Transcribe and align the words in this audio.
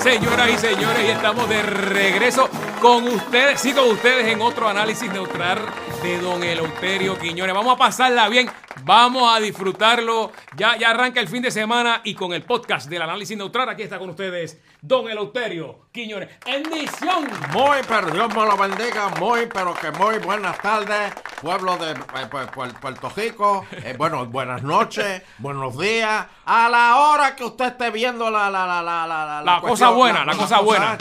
Señoras 0.00 0.50
y 0.50 0.58
señores, 0.58 1.04
y 1.06 1.10
estamos 1.10 1.48
de 1.48 1.62
regreso 1.62 2.48
con 2.80 3.06
ustedes, 3.08 3.60
sí, 3.60 3.72
con 3.72 3.90
ustedes 3.90 4.26
en 4.26 4.40
otro 4.40 4.68
análisis 4.68 5.12
neutral 5.12 5.58
de 6.02 6.18
Don 6.20 6.42
Eleuterio 6.42 7.18
Quiñones. 7.18 7.54
Vamos 7.54 7.74
a 7.74 7.76
pasarla 7.76 8.28
bien, 8.28 8.50
vamos 8.84 9.34
a 9.34 9.40
disfrutarlo. 9.40 10.30
Ya, 10.56 10.76
ya 10.76 10.90
arranca 10.90 11.20
el 11.20 11.28
fin 11.28 11.42
de 11.42 11.50
semana 11.50 12.00
y 12.04 12.14
con 12.14 12.32
el 12.32 12.42
podcast 12.44 12.88
del 12.88 13.02
análisis 13.02 13.36
neutral, 13.36 13.68
aquí 13.68 13.82
está 13.82 13.98
con 13.98 14.10
ustedes 14.10 14.58
Don 14.80 15.08
Eleuterio 15.10 15.86
Quiñones. 15.92 16.28
Edición. 16.46 17.28
Muy, 17.52 17.78
pero 17.88 18.10
Dios 18.10 18.28
me 18.34 18.44
lo 18.46 18.56
bendiga, 18.56 19.08
muy, 19.18 19.46
pero 19.52 19.74
que 19.74 19.90
muy 19.92 20.18
buenas 20.18 20.58
tardes, 20.60 21.12
pueblo 21.42 21.76
de 21.76 21.92
eh, 21.92 21.94
pu- 22.30 22.50
pu- 22.50 22.78
Puerto 22.80 23.12
Rico. 23.16 23.66
Eh, 23.72 23.94
bueno, 23.98 24.24
buenas 24.26 24.62
noches, 24.62 25.22
buenos 25.38 25.76
días. 25.78 26.26
A 26.46 26.68
la 26.68 26.96
hora 26.96 27.34
que 27.34 27.44
usted 27.44 27.66
esté 27.66 27.90
viendo 27.90 28.30
la 28.30 28.48
la 28.50 28.66
la 28.66 28.82
la 28.82 29.06
la, 29.06 29.42
La 29.44 29.60
cosa 29.60 29.90
buena, 29.90 30.24
la 30.24 30.36
cosa 30.36 30.60
buena. 30.60 30.96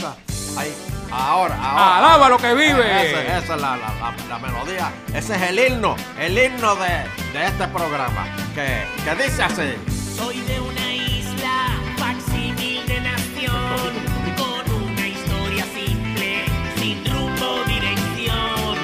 Ahí, 0.57 0.73
ahora, 1.11 1.55
ahora. 1.55 1.97
Alaba 1.97 2.29
lo 2.29 2.37
que 2.37 2.53
vive. 2.53 3.11
Esa 3.11 3.37
es 3.37 3.49
la, 3.49 3.55
la- 3.55 3.77
la- 3.77 4.15
la 4.29 4.39
melodía. 4.39 4.91
Ese 5.13 5.35
es 5.35 5.41
el 5.43 5.59
himno, 5.59 5.95
el 6.19 6.37
himno 6.37 6.75
de, 6.75 7.05
de 7.33 7.45
este 7.45 7.67
programa. 7.69 8.25
Que, 8.53 8.85
que 9.03 9.23
dice 9.23 9.43
así. 9.43 9.75
Soy 10.15 10.39
de 10.41 10.59
una 10.59 10.93
isla, 10.93 11.67
facsímil 11.97 12.85
de 12.87 13.01
nación, 13.01 13.93
con 14.35 14.73
una 14.83 15.07
historia 15.07 15.63
simple, 15.65 16.45
sin 16.77 17.05
rumbo 17.05 17.63
dirección. 17.67 18.77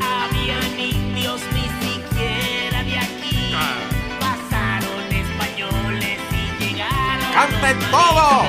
Habían 0.00 0.80
indios 0.80 1.40
ni 1.52 1.68
siquiera 1.86 2.82
de 2.82 2.98
aquí, 2.98 3.54
pasaron 4.20 5.12
españoles 5.12 6.18
y 6.32 6.64
llegaron. 6.64 7.32
¡Canten 7.32 7.78
todos! 7.90 8.46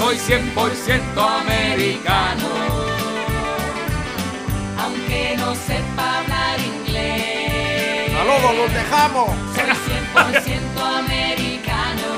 Soy 0.00 0.16
100% 0.16 1.40
americano. 1.42 2.48
aunque 4.78 5.36
no 5.36 5.54
sepa 5.54 6.20
hablar 6.20 6.58
inglés. 6.58 8.10
Saludos, 8.10 8.56
los 8.56 8.72
dejamos. 8.72 9.28
Soy 9.54 9.64
100% 10.14 10.98
americano. 11.00 12.08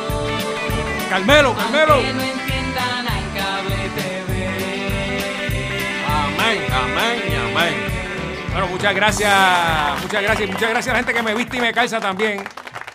Carmelo, 1.11 1.57
Carmelo. 1.57 1.95
Aunque 1.95 2.13
no 2.13 2.23
entiendan 2.23 3.09
al 3.09 3.25
cable 3.37 3.91
TV. 3.97 4.31
Amén, 6.09 6.59
amén 6.73 7.23
y 7.29 7.35
amén. 7.35 7.75
Bueno, 8.53 8.67
muchas 8.69 8.95
gracias, 8.95 10.03
muchas 10.03 10.23
gracias, 10.23 10.51
muchas 10.51 10.71
gracias 10.71 10.89
a 10.89 10.93
la 10.93 10.99
gente 10.99 11.15
que 11.15 11.23
me 11.25 11.35
viste 11.35 11.57
y 11.57 11.61
me 11.61 11.73
calza 11.73 11.99
también. 11.99 12.45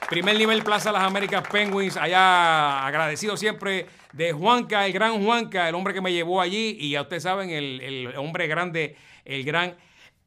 Primer 0.10 0.38
nivel 0.38 0.64
Plaza 0.64 0.94
Las 0.94 1.04
Américas 1.04 1.46
Penguins, 1.52 1.98
allá 1.98 2.86
agradecido 2.88 3.36
siempre 3.36 3.86
de 4.18 4.34
Juanca, 4.34 4.86
el 4.86 4.94
gran 4.94 5.24
Juanca, 5.24 5.70
el 5.70 5.76
hombre 5.76 5.94
que 5.94 6.02
me 6.02 6.12
llevó 6.12 6.42
allí, 6.42 6.76
y 6.80 6.92
ya 6.92 7.04
ustedes 7.04 7.24
saben, 7.24 7.52
el, 7.52 7.80
el 7.82 8.18
hombre 8.18 8.48
grande, 8.48 8.98
el 9.26 9.44
gran 9.44 9.78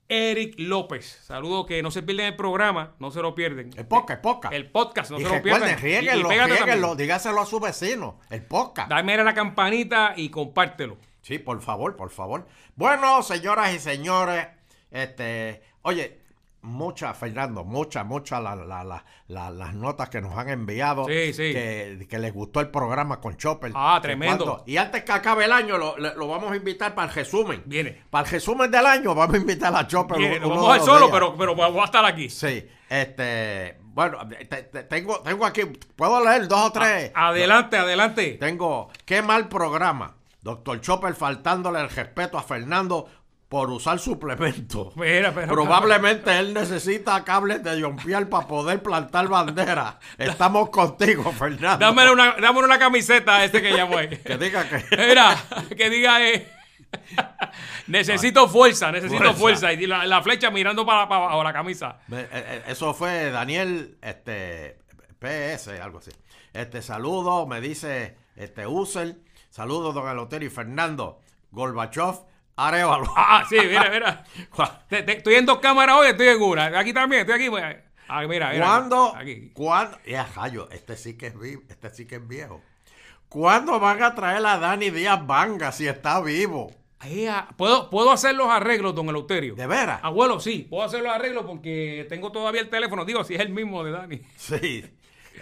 Eric 0.08 0.54
López. 0.58 1.20
Saludo 1.24 1.66
que 1.66 1.82
no 1.82 1.90
se 1.90 2.02
pierden 2.02 2.26
el 2.26 2.36
programa, 2.36 2.94
no 2.98 3.10
se 3.10 3.20
lo 3.22 3.34
pierden. 3.34 3.70
El 3.76 3.86
podcast, 3.86 4.18
el 4.18 4.20
podcast. 4.22 4.54
El 4.54 4.70
podcast, 4.70 5.10
no 5.10 5.18
y 5.18 5.22
se 5.22 5.28
lo 5.28 5.34
recuerden, 5.34 5.76
pierdan. 5.80 6.18
Y- 6.18 6.96
dígaselo 6.96 7.40
a 7.40 7.46
su 7.46 7.60
vecino. 7.60 8.18
El 8.30 8.42
podcast. 8.42 8.88
Dame 8.88 9.14
a 9.14 9.24
la 9.24 9.34
campanita 9.34 10.14
y 10.16 10.28
compártelo. 10.28 10.96
Sí, 11.22 11.38
por 11.38 11.60
favor, 11.60 11.96
por 11.96 12.10
favor. 12.10 12.46
Bueno, 12.76 13.22
señoras 13.22 13.74
y 13.74 13.78
señores, 13.78 14.48
este, 14.90 15.62
oye, 15.82 16.20
muchas, 16.62 17.16
Fernando, 17.16 17.64
muchas, 17.64 18.04
muchas 18.04 18.42
la- 18.42 18.54
la- 18.54 18.84
la- 18.84 19.04
la- 19.28 19.50
las 19.50 19.74
notas 19.74 20.08
que 20.10 20.20
nos 20.20 20.36
han 20.36 20.48
enviado. 20.48 21.06
Sí, 21.06 21.32
sí. 21.32 21.52
Que, 21.52 22.06
que 22.08 22.18
les 22.18 22.32
gustó 22.34 22.60
el 22.60 22.68
programa 22.68 23.20
con 23.20 23.36
Chopper. 23.36 23.72
Ah, 23.74 23.98
tremendo. 24.02 24.44
cuando- 24.44 24.64
y 24.66 24.76
antes 24.76 25.02
que 25.04 25.12
acabe 25.12 25.44
el 25.46 25.52
año, 25.52 25.78
lo, 25.78 25.96
lo 25.96 26.28
vamos 26.28 26.52
a 26.52 26.56
invitar 26.56 26.94
para 26.94 27.08
el 27.08 27.14
resumen. 27.14 27.62
Viene. 27.66 28.02
Para 28.10 28.26
el 28.26 28.32
resumen 28.32 28.70
del 28.70 28.84
año, 28.86 29.14
vamos 29.14 29.34
a 29.34 29.38
invitar 29.38 29.74
a 29.74 29.86
Chopper. 29.86 30.18
Viene, 30.18 30.38
vamos 30.40 30.68
al 30.70 30.76
los 30.78 30.86
solo, 30.86 30.98
días. 31.06 31.10
pero, 31.12 31.36
pero 31.36 31.54
voy 31.54 31.78
a 31.80 31.84
estar 31.84 32.04
aquí. 32.04 32.28
Sí, 32.28 32.66
este, 32.88 33.78
bueno, 33.82 34.18
te- 34.28 34.62
te- 34.64 34.82
tengo, 34.84 35.20
tengo 35.20 35.46
aquí, 35.46 35.62
puedo 35.96 36.24
leer 36.24 36.46
dos 36.48 36.66
o 36.66 36.72
tres. 36.72 37.10
Adelante, 37.14 37.76
adelante. 37.78 38.32
Tengo, 38.38 38.90
qué 39.04 39.22
mal 39.22 39.48
programa. 39.48 40.16
Doctor 40.42 40.80
Chopper 40.80 41.14
faltándole 41.14 41.80
el 41.80 41.90
respeto 41.90 42.38
a 42.38 42.42
Fernando 42.42 43.06
por 43.50 43.68
usar 43.70 43.98
suplementos. 43.98 44.94
Mira, 44.96 45.34
pero- 45.34 45.48
Probablemente 45.52 46.38
él 46.38 46.54
necesita 46.54 47.22
cables 47.24 47.62
de 47.64 47.80
Yompial 47.80 48.28
para 48.28 48.46
poder 48.46 48.80
plantar 48.82 49.28
bandera. 49.28 49.98
Estamos 50.18 50.70
contigo, 50.70 51.30
Fernando. 51.32 51.84
Dame 51.84 52.10
una, 52.10 52.36
dame 52.40 52.60
una 52.60 52.78
camiseta 52.78 53.36
a 53.38 53.44
este 53.44 53.60
que 53.60 53.72
llamó 53.72 53.98
ahí. 53.98 54.08
Que 54.24 54.38
diga 54.38 54.66
que... 54.68 54.96
Mira, 54.96 55.36
que 55.76 55.90
diga 55.90 56.26
eh, 56.26 56.48
necesito 57.88 58.48
fuerza, 58.48 58.92
necesito 58.92 59.18
Fuerza. 59.34 59.38
fuerza. 59.38 59.72
Y 59.72 59.86
la, 59.86 60.06
la 60.06 60.22
flecha 60.22 60.50
mirando 60.50 60.86
para, 60.86 61.08
para 61.08 61.24
abajo 61.24 61.42
la 61.42 61.52
camisa. 61.52 61.98
Eh, 62.10 62.28
eh, 62.32 62.62
Eso 62.68 62.94
fue 62.94 63.30
Daniel, 63.30 63.98
este, 64.00 64.78
PS, 65.18 65.68
algo 65.82 65.98
así. 65.98 66.12
Este, 66.52 66.82
saludo, 66.82 67.46
me 67.46 67.60
dice, 67.60 68.16
este, 68.36 68.66
Usel. 68.66 69.22
Saludos, 69.50 69.92
don 69.94 70.08
Eleuterio 70.08 70.46
y 70.46 70.50
Fernando. 70.52 71.20
Gorbachev, 71.50 72.14
Arevalo. 72.56 73.06
Ah, 73.16 73.44
sí, 73.48 73.56
mira, 73.62 73.88
mira. 73.90 74.24
Te- 74.88 75.02
te- 75.02 75.16
estoy 75.18 75.34
en 75.36 75.46
dos 75.46 75.58
cámaras 75.60 75.96
hoy, 75.96 76.08
estoy 76.08 76.28
en 76.28 76.42
una. 76.42 76.78
Aquí 76.78 76.92
también, 76.92 77.22
estoy 77.22 77.34
aquí. 77.36 77.50
pues. 77.50 77.64
Ah, 78.08 78.22
mira, 78.28 78.50
mira. 78.50 78.66
¿Cuándo? 78.66 79.14
Aquí. 79.16 79.50
¿Cuándo? 79.54 79.96
Ya, 80.06 80.26
rayo, 80.34 80.68
este 80.72 80.96
sí 80.96 81.16
que 81.16 81.28
es 81.28 81.38
vivo, 81.38 81.62
este 81.68 81.90
sí 81.90 82.06
que 82.06 82.16
es 82.16 82.26
viejo. 82.28 82.60
¿Cuándo 83.28 83.78
van 83.78 84.02
a 84.02 84.14
traer 84.14 84.44
a 84.44 84.58
Dani 84.58 84.90
Díaz 84.90 85.24
Vanga 85.26 85.70
si 85.72 85.86
está 85.86 86.20
vivo? 86.20 86.72
Ah, 86.98 87.48
¿Puedo, 87.56 87.88
¿Puedo 87.88 88.10
hacer 88.10 88.34
los 88.34 88.48
arreglos, 88.50 88.94
don 88.94 89.08
Eleuterio? 89.08 89.54
¿De 89.54 89.66
veras? 89.66 90.00
Abuelo, 90.02 90.38
sí, 90.40 90.66
puedo 90.68 90.82
hacer 90.84 91.02
los 91.02 91.12
arreglos 91.14 91.44
porque 91.46 92.04
tengo 92.10 92.30
todavía 92.32 92.60
el 92.60 92.68
teléfono. 92.68 93.04
Digo, 93.06 93.24
si 93.24 93.36
es 93.36 93.40
el 93.40 93.50
mismo 93.50 93.84
de 93.84 93.92
Dani. 93.92 94.20
Sí. 94.36 94.84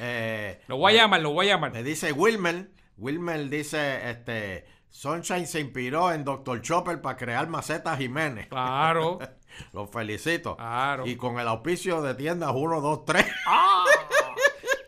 Eh, 0.00 0.60
Lo 0.68 0.76
voy 0.76 0.92
a 0.92 0.96
llamar, 1.02 1.20
lo 1.22 1.30
voy 1.32 1.46
a 1.48 1.54
llamar. 1.54 1.72
me 1.72 1.82
dice 1.82 2.12
Wilmer. 2.12 2.68
Wilmer 2.98 3.48
dice, 3.48 4.10
este, 4.10 4.66
Sunshine 4.90 5.46
se 5.46 5.60
inspiró 5.60 6.10
en 6.12 6.24
Dr. 6.24 6.60
Chopper 6.62 7.00
para 7.00 7.16
crear 7.16 7.46
Maceta 7.48 7.96
Jiménez. 7.96 8.48
Claro. 8.48 9.18
Los 9.72 9.90
felicito. 9.90 10.56
Claro. 10.56 11.06
Y 11.06 11.16
con 11.16 11.38
el 11.38 11.46
auspicio 11.48 12.00
de 12.02 12.14
tiendas 12.14 12.52
1, 12.54 12.80
2, 12.80 13.04
3. 13.04 13.26
Ah. 13.46 13.84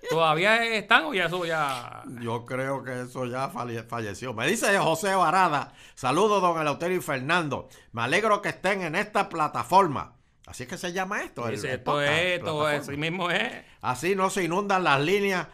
¿Todavía 0.08 0.64
están 0.64 1.04
o 1.04 1.14
ya 1.14 1.26
eso 1.26 1.44
ya...? 1.44 2.02
Yo 2.20 2.44
creo 2.44 2.82
que 2.82 3.02
eso 3.02 3.26
ya 3.26 3.48
falle- 3.50 3.86
falleció. 3.86 4.34
Me 4.34 4.46
dice 4.46 4.76
José 4.78 5.14
Barada. 5.14 5.72
Saludos, 5.94 6.42
don 6.42 6.60
Eleuterio 6.60 6.96
y 6.98 7.00
Fernando. 7.00 7.68
Me 7.92 8.02
alegro 8.02 8.42
que 8.42 8.48
estén 8.48 8.82
en 8.82 8.96
esta 8.96 9.28
plataforma. 9.28 10.14
Así 10.46 10.64
es 10.64 10.68
que 10.68 10.78
se 10.78 10.92
llama 10.92 11.22
esto. 11.22 11.46
el- 11.46 11.54
Dice, 11.54 11.68
el 11.68 11.74
esto 11.78 11.92
podcast, 11.92 12.12
es, 12.12 12.38
esto 12.38 12.68
es, 12.70 12.80
así 12.88 12.96
mismo 12.96 13.30
es. 13.30 13.52
Así 13.82 14.16
no 14.16 14.30
se 14.30 14.42
inundan 14.44 14.82
las 14.82 15.00
líneas 15.00 15.46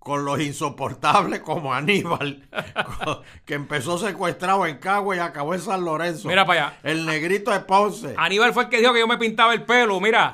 con 0.00 0.24
los 0.24 0.40
insoportables 0.40 1.40
como 1.40 1.72
Aníbal, 1.74 2.48
que 3.44 3.54
empezó 3.54 3.98
secuestrado 3.98 4.66
en 4.66 4.78
Cagua 4.78 5.14
y 5.14 5.18
acabó 5.18 5.54
en 5.54 5.60
San 5.60 5.84
Lorenzo. 5.84 6.26
Mira 6.26 6.44
para 6.46 6.68
allá. 6.68 6.78
El 6.82 7.04
negrito 7.06 7.50
de 7.50 7.60
Ponce. 7.60 8.14
Aníbal 8.16 8.52
fue 8.54 8.64
el 8.64 8.68
que 8.70 8.78
dijo 8.78 8.92
que 8.94 9.00
yo 9.00 9.06
me 9.06 9.18
pintaba 9.18 9.52
el 9.52 9.62
pelo. 9.64 10.00
Mira, 10.00 10.32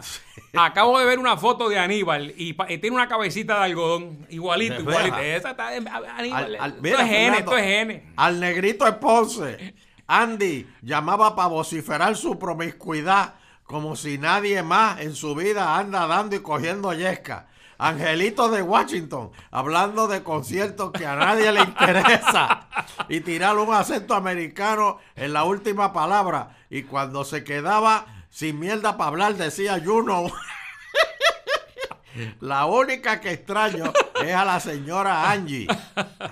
acabo 0.54 0.99
de 1.00 1.04
ver 1.04 1.19
una 1.19 1.37
foto 1.37 1.69
de 1.69 1.78
Aníbal 1.81 2.32
y, 2.37 2.56
y 2.69 2.78
tiene 2.78 2.94
una 2.97 3.09
cabecita 3.09 3.59
de 3.59 3.65
algodón. 3.65 4.25
Igualito, 4.31 4.75
¿De 4.77 4.81
igualito. 4.82 5.19
Esa 5.19 5.50
está 5.50 5.69
Aníbal. 5.69 6.54
Al- 6.56 6.56
al- 6.60 6.72
esto 6.77 6.87
es 7.03 7.09
Fernando, 7.10 7.38
esto 7.38 7.56
es 7.59 7.65
gene. 7.65 8.12
Al 8.16 8.38
negrito 8.41 8.84
de 8.84 8.93
Ponce. 8.93 9.75
Andy 10.06 10.65
llamaba 10.83 11.34
para 11.34 11.48
vociferar 11.48 12.15
su 12.16 12.38
promiscuidad 12.38 13.34
como 13.65 13.97
si 13.97 14.16
nadie 14.19 14.62
más 14.62 15.00
en 15.00 15.16
su 15.16 15.34
vida 15.34 15.77
anda 15.77 16.06
dando 16.06 16.37
y 16.37 16.38
cogiendo 16.38 16.94
yesca. 16.94 17.48
Angelito 17.78 18.49
de 18.49 18.63
Washington, 18.63 19.31
hablando 19.51 20.09
de 20.09 20.23
conciertos 20.23 20.93
que 20.93 21.07
a 21.07 21.17
nadie 21.17 21.53
le 21.53 21.61
interesa 21.61 22.69
y 23.09 23.21
tirar 23.21 23.59
un 23.59 23.75
acento 23.75 24.15
americano 24.15 24.99
en 25.15 25.33
la 25.33 25.45
última 25.45 25.93
palabra. 25.93 26.57
Y 26.71 26.84
cuando 26.84 27.25
se 27.25 27.45
quedaba 27.45 28.07
sin 28.31 28.59
mierda 28.59 28.97
para 28.97 29.09
hablar, 29.09 29.34
decía 29.34 29.78
you 29.78 30.03
know. 30.03 30.31
La 32.41 32.66
única 32.66 33.21
que 33.21 33.30
extraño 33.33 33.92
es 34.24 34.34
a 34.34 34.45
la 34.45 34.60
señora 34.60 35.30
Angie. 35.30 35.66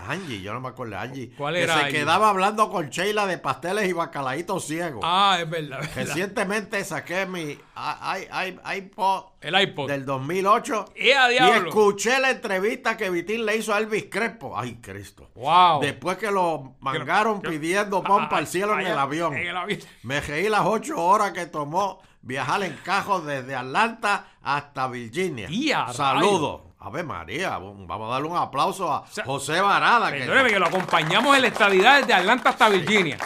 Angie, 0.09 0.41
yo 0.43 0.53
no 0.53 0.61
me 0.61 0.69
acuerdo, 0.69 0.99
Angie. 0.99 1.33
¿Cuál 1.37 1.55
que 1.55 1.63
era 1.63 1.75
se 1.75 1.81
Angie? 1.85 1.93
quedaba 1.99 2.29
hablando 2.31 2.71
con 2.71 2.91
Sheila 2.91 3.27
de 3.27 3.39
pasteles 3.39 3.89
y 3.89 3.93
bacalaitos 3.93 4.65
ciegos. 4.67 5.01
Ah, 5.05 5.39
es 5.41 5.49
verdad. 5.49 5.81
es 5.83 5.95
verdad. 5.95 6.09
Recientemente 6.15 6.85
saqué 6.85 7.27
mi 7.27 7.41
i- 7.43 7.59
i- 7.77 8.49
i- 8.49 8.77
iPod 8.79 9.25
El 9.41 9.61
iPod. 9.61 9.89
del 9.89 10.05
2008 10.05 10.87
¡Eh, 10.95 11.15
a 11.15 11.33
y 11.33 11.37
escuché 11.67 12.19
la 12.21 12.31
entrevista 12.31 12.97
que 12.97 13.11
Vitín 13.11 13.45
le 13.45 13.57
hizo 13.57 13.75
a 13.75 13.79
Elvis 13.79 14.07
Crespo. 14.11 14.59
Ay, 14.59 14.79
Cristo. 14.81 15.31
Wow. 15.35 15.81
Después 15.81 16.17
que 16.19 16.31
lo 16.31 16.77
mangaron 16.81 17.41
que- 17.43 17.51
pidiendo 17.51 18.03
pompa 18.03 18.39
al 18.39 18.47
cielo 18.47 18.79
en 18.79 18.87
el 18.87 18.99
avión. 18.99 19.35
En 19.35 19.47
el 19.49 19.57
avión. 19.57 19.81
Me 20.03 20.21
reí 20.21 20.49
las 20.49 20.63
ocho 20.65 20.97
horas 21.03 21.33
que 21.33 21.47
tomó 21.47 22.01
viajar 22.25 22.63
en 22.63 22.75
cajo 22.85 23.21
desde 23.21 23.55
Atlanta 23.55 24.27
hasta 24.43 24.89
Virginia. 24.89 25.47
¡Y 25.51 25.71
a 25.73 25.93
Saludos. 25.93 26.63
Ave 26.87 27.03
María, 27.03 27.57
vamos 27.57 27.89
a 28.11 28.13
darle 28.13 28.29
un 28.29 28.37
aplauso 28.37 28.93
a 28.93 29.07
sea, 29.07 29.25
José 29.25 29.59
Varada. 29.59 30.13
que- 30.13 30.19
que 30.27 30.59
lo 30.59 30.67
acompañamos 30.67 31.35
en 31.35 31.41
la 31.41 31.49
estadidad 31.49 32.01
desde 32.01 32.13
Atlanta 32.13 32.51
hasta 32.51 32.69
Virginia. 32.69 33.17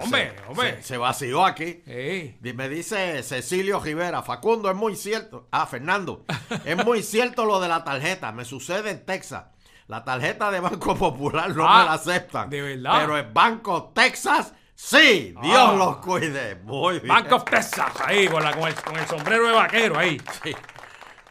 Hombre, 0.00 0.36
hombre. 0.48 0.82
se- 0.84 0.96
vació 0.98 1.44
aquí. 1.44 1.82
Me 1.84 2.68
dice 2.68 3.20
Cecilio 3.24 3.80
Rivera, 3.80 4.22
Facundo, 4.22 4.70
es 4.70 4.76
muy 4.76 4.94
cierto. 4.94 5.48
Ah, 5.50 5.66
Fernando, 5.66 6.24
es 6.64 6.84
muy 6.84 7.02
cierto 7.02 7.44
lo 7.44 7.58
de 7.60 7.66
la 7.68 7.82
tarjeta. 7.82 8.30
Me 8.30 8.44
sucede 8.44 8.90
en 8.92 9.04
Texas. 9.04 9.46
La 9.88 10.04
tarjeta 10.04 10.52
de 10.52 10.60
Banco 10.60 10.94
Popular 10.94 11.50
no 11.56 11.68
Ah, 11.68 11.80
me 11.80 11.84
la 11.86 11.92
aceptan. 11.94 12.50
¿de 12.50 12.62
verdad? 12.62 13.00
Pero 13.00 13.18
en 13.18 13.34
Banco 13.34 13.90
Texas, 13.92 14.54
sí. 14.74 15.34
Dios 15.42 15.56
Ah. 15.58 15.74
los 15.76 15.96
cuide. 15.98 16.56
Muy 16.56 16.94
bien. 17.00 17.08
Bank 17.08 17.32
of 17.32 17.44
Texas, 17.44 17.92
ahí, 18.04 18.28
con, 18.28 18.42
la, 18.42 18.52
con, 18.54 18.68
el, 18.68 18.74
con 18.74 18.96
el 18.96 19.06
sombrero 19.06 19.46
de 19.46 19.52
vaquero, 19.54 19.98
ahí. 19.98 20.20
Sí. 20.42 20.52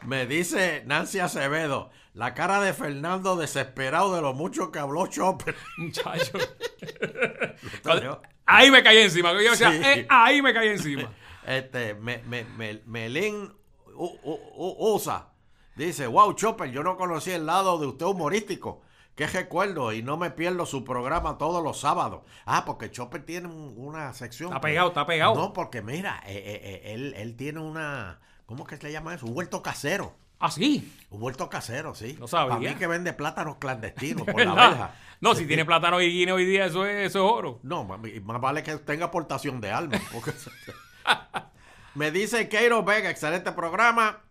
Me 0.03 0.25
dice 0.25 0.83
Nancy 0.85 1.19
Acevedo, 1.19 1.91
la 2.13 2.33
cara 2.33 2.59
de 2.59 2.73
Fernando 2.73 3.35
desesperado 3.35 4.15
de 4.15 4.21
lo 4.21 4.33
mucho 4.33 4.71
que 4.71 4.79
habló 4.79 5.07
Chopper. 5.07 5.55
Muchacho. 5.77 6.37
Ahí 8.45 8.69
me 8.71 8.83
caí 8.83 8.97
encima. 8.99 9.31
Yo 9.33 9.51
decía, 9.51 9.71
Sí. 9.71 9.81
eh, 9.83 10.05
ahí 10.09 10.41
me 10.41 10.53
caí 10.53 10.69
encima. 10.69 11.11
Este, 11.45 11.95
me, 11.95 12.19
me, 12.27 12.43
me- 12.43 12.81
Melín 12.85 13.51
Usa 13.95 15.29
dice, 15.75 16.05
wow, 16.05 16.33
Chopper, 16.33 16.69
yo 16.69 16.83
no 16.83 16.95
conocí 16.97 17.31
el 17.31 17.47
lado 17.47 17.79
de 17.79 17.87
usted 17.87 18.05
humorístico. 18.05 18.83
Qué 19.15 19.27
recuerdo 19.27 19.91
y 19.93 20.01
no 20.01 20.17
me 20.17 20.31
pierdo 20.31 20.65
su 20.65 20.83
programa 20.83 21.37
todos 21.37 21.63
los 21.63 21.79
sábados. 21.79 22.21
Ah, 22.45 22.63
porque 22.65 22.89
Chopper 22.89 23.23
tiene 23.25 23.47
un- 23.49 23.73
una 23.77 24.13
sección. 24.13 24.49
Está 24.49 24.61
pegado, 24.61 24.87
está 24.89 25.05
pegado. 25.05 25.35
No, 25.35 25.53
porque 25.53 25.81
mira, 25.81 26.21
eh, 26.25 26.37
eh, 26.37 26.61
eh, 26.63 26.93
él, 26.93 27.13
él 27.17 27.35
tiene 27.35 27.59
una, 27.59 28.19
¿cómo 28.45 28.65
que 28.65 28.77
se 28.77 28.83
le 28.83 28.91
llama 28.91 29.13
eso? 29.13 29.25
Un 29.25 29.35
huerto 29.35 29.61
casero. 29.61 30.15
Ah, 30.39 30.49
sí. 30.49 30.91
Un 31.11 31.21
huerto 31.21 31.49
casero, 31.49 31.93
sí. 31.93 32.15
No 32.19 32.27
sabía. 32.27 32.57
Para 32.57 32.69
mí 32.71 32.75
que 32.75 32.87
vende 32.87 33.13
plátanos 33.13 33.57
clandestinos 33.57 34.25
por 34.25 34.43
la 34.43 34.55
verja. 34.55 34.95
No, 35.19 35.35
si 35.35 35.45
tiene 35.45 35.65
plátano 35.65 36.01
y 36.01 36.09
guineo 36.11 36.35
hoy 36.35 36.45
día, 36.45 36.65
eso 36.65 36.83
es, 36.85 37.07
eso 37.09 37.23
es 37.27 37.31
oro. 37.31 37.59
No, 37.61 37.83
más, 37.83 37.99
más 38.23 38.41
vale 38.41 38.63
que 38.63 38.75
tenga 38.77 39.05
aportación 39.05 39.61
de 39.61 39.71
alma. 39.71 39.99
porque- 40.11 40.31
Me 41.93 42.09
dice 42.09 42.47
Keiro 42.49 42.83
Vega, 42.83 43.09
excelente 43.09 43.51
programa. 43.51 44.21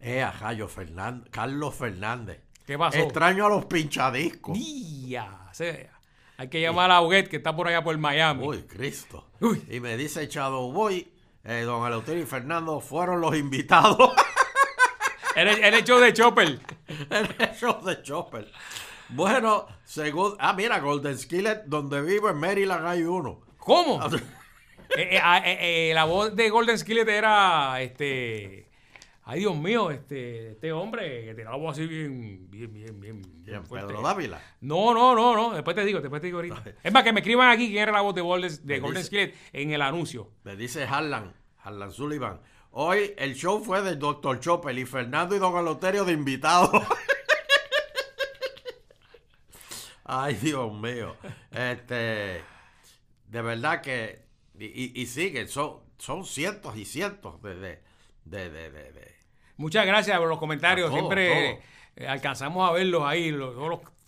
Eh, 0.00 0.22
a 0.22 0.32
Jayo 0.32 0.66
Fernández, 0.66 1.28
Carlos 1.30 1.74
Fernández. 1.74 2.40
¿Qué 2.72 2.78
pasó? 2.78 2.96
Extraño 2.96 3.44
a 3.44 3.48
los 3.50 3.66
pinchadiscos. 3.66 4.54
Día, 4.54 5.28
sea. 5.52 5.90
Hay 6.38 6.48
que 6.48 6.58
llamar 6.58 6.90
a 6.90 7.02
Huguet, 7.02 7.28
que 7.28 7.36
está 7.36 7.54
por 7.54 7.68
allá 7.68 7.84
por 7.84 7.98
Miami. 7.98 8.46
Uy, 8.46 8.62
Cristo. 8.62 9.28
Uy. 9.40 9.62
Y 9.68 9.78
me 9.78 9.94
dice 9.98 10.26
Shadow 10.26 10.72
Boy, 10.72 11.06
eh, 11.44 11.64
don 11.66 11.86
Eleuterio 11.86 12.22
y 12.22 12.26
Fernando 12.26 12.80
fueron 12.80 13.20
los 13.20 13.36
invitados 13.36 14.12
El, 15.36 15.48
el 15.48 15.74
hecho 15.74 16.00
de 16.00 16.14
Chopper. 16.14 16.60
en 16.88 17.28
el 17.38 17.54
show 17.54 17.84
de 17.84 18.00
Chopper. 18.00 18.50
Bueno, 19.10 19.66
según... 19.84 20.34
Ah, 20.38 20.54
mira, 20.54 20.78
Golden 20.80 21.18
Skillet, 21.18 21.64
donde 21.66 22.00
vivo 22.00 22.30
en 22.30 22.38
Maryland 22.38 22.86
hay 22.86 23.02
uno. 23.02 23.42
¿Cómo? 23.58 24.00
Eh, 24.94 25.16
eh, 25.16 25.20
ah, 25.22 25.42
eh, 25.42 25.90
eh, 25.90 25.94
la 25.94 26.04
voz 26.04 26.36
de 26.36 26.50
Golden 26.50 26.78
Skillet 26.78 27.08
era 27.08 27.80
este. 27.80 28.68
Ay, 29.24 29.40
Dios 29.40 29.56
mío, 29.56 29.90
este, 29.92 30.50
este 30.52 30.72
hombre 30.72 31.34
que 31.36 31.44
voz 31.44 31.72
así 31.78 31.86
bien, 31.86 32.50
bien, 32.50 32.72
bien, 32.72 33.00
bien, 33.00 33.22
bien. 33.44 33.62
Pedro 33.62 34.02
Dávila. 34.02 34.40
No, 34.60 34.92
no, 34.92 35.14
no, 35.14 35.36
no. 35.36 35.54
Después 35.54 35.76
te 35.76 35.84
digo, 35.84 36.00
después 36.00 36.20
te 36.20 36.26
digo 36.26 36.38
ahorita. 36.38 36.64
Es 36.82 36.92
más, 36.92 37.04
que 37.04 37.12
me 37.12 37.20
escriban 37.20 37.48
aquí 37.50 37.68
quién 37.68 37.82
era 37.84 37.92
la 37.92 38.00
voz 38.00 38.14
de 38.16 38.20
Golden, 38.20 38.50
de 38.66 38.80
Golden 38.80 39.04
Skillet 39.04 39.34
en 39.52 39.70
el 39.70 39.80
anuncio. 39.80 40.28
Me 40.42 40.56
dice 40.56 40.82
Harlan, 40.84 41.32
Harlan 41.62 41.92
Sullivan. 41.92 42.40
Hoy 42.72 43.14
el 43.16 43.34
show 43.36 43.62
fue 43.62 43.80
del 43.82 43.98
Dr. 44.00 44.40
Chopper 44.40 44.76
y 44.76 44.86
Fernando 44.86 45.36
y 45.36 45.38
Don 45.38 45.56
Eloterio 45.56 46.04
de 46.04 46.12
invitados. 46.14 46.70
Ay, 50.04 50.34
Dios 50.34 50.72
mío. 50.74 51.16
Este, 51.50 52.42
de 53.28 53.42
verdad 53.42 53.80
que, 53.82 54.24
y, 54.58 54.64
y, 54.66 54.92
y 55.02 55.06
siguen, 55.06 55.48
son, 55.48 55.78
son 55.98 56.24
cientos 56.24 56.76
y 56.76 56.84
cientos 56.84 57.40
de, 57.42 57.54
de, 57.54 57.80
de- 58.24 58.50
de- 58.50 59.11
Muchas 59.56 59.86
gracias 59.86 60.18
por 60.18 60.28
los 60.28 60.38
comentarios. 60.38 60.88
Todo, 60.88 60.98
Siempre 60.98 61.28
todo. 61.28 62.04
eh, 62.04 62.08
alcanzamos 62.08 62.68
a 62.68 62.72
verlos 62.72 63.02
ahí. 63.04 63.30
los- 63.30 63.54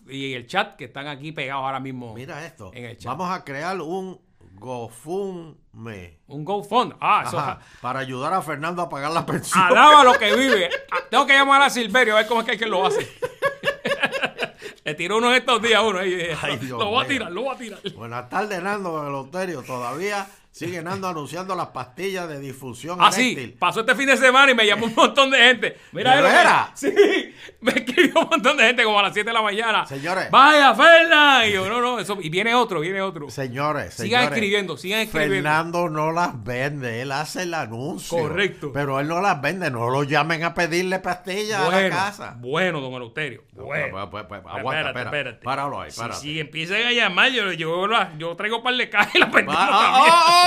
y 0.07 0.35
el 0.35 0.47
chat 0.47 0.77
que 0.77 0.85
están 0.85 1.07
aquí 1.07 1.33
pegados 1.33 1.65
ahora 1.65 1.81
mismo. 1.81 2.15
Mira 2.15 2.45
esto. 2.45 2.71
En 2.75 2.85
el 2.85 2.97
chat. 2.99 3.07
Vamos 3.17 3.31
a 3.31 3.43
crear 3.45 3.81
un 3.81 4.21
GoFundMe 4.57 6.19
Un 6.29 6.45
GoFund. 6.45 6.95
Ah, 7.01 7.25
eso. 7.27 7.39
Ajá, 7.39 7.61
para 7.81 8.01
ayudar 8.01 8.33
a 8.35 8.43
Fernando 8.43 8.83
a 8.83 8.89
pagar 8.89 9.11
la 9.13 9.25
pensión. 9.27 9.63
Alaba 9.63 10.05
lo 10.05 10.13
que 10.19 10.35
vive. 10.37 10.69
Ah, 10.91 10.99
Tengo 11.11 11.27
que 11.27 11.33
llamar 11.33 11.63
a 11.63 11.71
Silverio 11.71 12.15
a 12.15 12.19
ver 12.21 12.27
cómo 12.27 12.41
es 12.41 12.47
que, 12.47 12.53
es 12.53 12.59
que 12.59 12.67
lo 12.67 12.87
hace. 12.87 13.01
Le 14.85 14.95
tiró 14.95 15.17
uno 15.19 15.31
en 15.31 15.37
estos 15.37 15.63
días 15.63 15.83
uno. 15.83 15.99
ahí, 15.99 16.29
Ay, 16.43 16.57
Dios 16.59 16.79
lo 16.79 16.91
voy 16.91 17.05
a 17.05 17.09
tirar, 17.09 17.33
lo 17.33 17.43
voy 17.43 17.55
a 17.55 17.59
tirar. 17.59 17.81
Buenas 17.95 18.29
tardes, 18.29 18.63
Nando 18.63 18.91
Don 18.93 19.07
Eloterio. 19.09 19.63
Todavía 19.63 20.27
sigue 20.55 20.81
Nando 20.83 21.09
anunciando 21.09 21.57
las 21.57 21.67
pastillas 21.69 22.29
de 22.29 22.39
difusión 22.39 22.99
Ah, 23.01 23.11
sí, 23.11 23.57
pasó 23.59 23.81
este 23.81 23.95
fin 23.97 24.07
de 24.07 24.17
semana 24.17 24.53
y 24.53 24.55
me 24.55 24.65
llamó 24.65 24.87
un 24.87 24.95
montón 24.95 25.29
de 25.31 25.39
gente. 25.39 25.77
Mira, 25.91 26.23
¿De? 26.23 26.55
Sí, 26.75 27.35
me 27.61 27.73
escribió 27.73 28.21
un 28.21 28.29
montón 28.31 28.57
de 28.57 28.65
gente 28.65 28.85
como 28.85 28.99
a 29.01 29.03
las 29.03 29.13
7 29.13 29.29
de 29.29 29.35
la 29.35 29.43
mañana. 29.43 29.85
Señores. 29.85 30.31
Vaya, 30.31 30.73
Fernan. 30.75 31.49
Y 31.49 31.53
yo, 31.53 31.69
no, 31.69 31.81
no, 31.81 31.99
eso, 31.99 32.17
y 32.21 32.29
viene 32.29 32.55
otro, 32.55 32.81
viene 32.81 33.01
otro. 33.03 33.29
Señores, 33.31 33.95
Sigan 33.95 34.07
señores, 34.21 34.29
escribiendo, 34.29 34.77
sigan 34.77 35.01
escribiendo. 35.01 35.35
Fernando 35.35 35.89
no 35.89 36.13
las 36.13 36.43
vende, 36.45 37.03
él 37.03 37.11
hace 37.11 37.43
el 37.43 37.55
anuncio. 37.55 38.17
Correcto. 38.17 38.71
Pero 38.73 39.01
él 39.01 39.09
no 39.09 39.21
las 39.21 39.41
vende, 39.41 39.71
no 39.73 39.91
lo 39.91 40.05
llamen 40.05 40.45
a 40.45 40.55
pedirle 40.55 41.01
pastillas 41.01 41.61
a 41.63 41.69
la 41.71 41.91
casa. 41.91 42.37
bueno, 42.39 42.81
don 42.81 42.93
Eleuterio. 42.95 43.43
Bueno. 43.53 44.09
Pues, 44.11 44.25
pues, 44.29 44.41
pues, 44.43 44.55
aguanta, 44.55 44.89
Espérate, 44.89 45.01
espérate. 45.17 45.45
Páralo 45.45 45.81
ahí, 45.81 45.91
Si- 45.91 46.01
párate. 46.01 46.21
Si, 46.21 46.39
empiezan 46.41 46.83
a 46.83 46.93
llamar, 46.93 47.31
yo, 47.33 47.53
yo, 47.53 47.87
yo 48.19 48.37
traigo 48.37 48.63
par 48.63 48.75
de 48.75 48.89
cajas 48.89 49.15
y 49.15 49.19
las 49.19 49.33
vendemos 49.33 49.57
también. 49.57 49.81
¡Ah! 50.15 50.44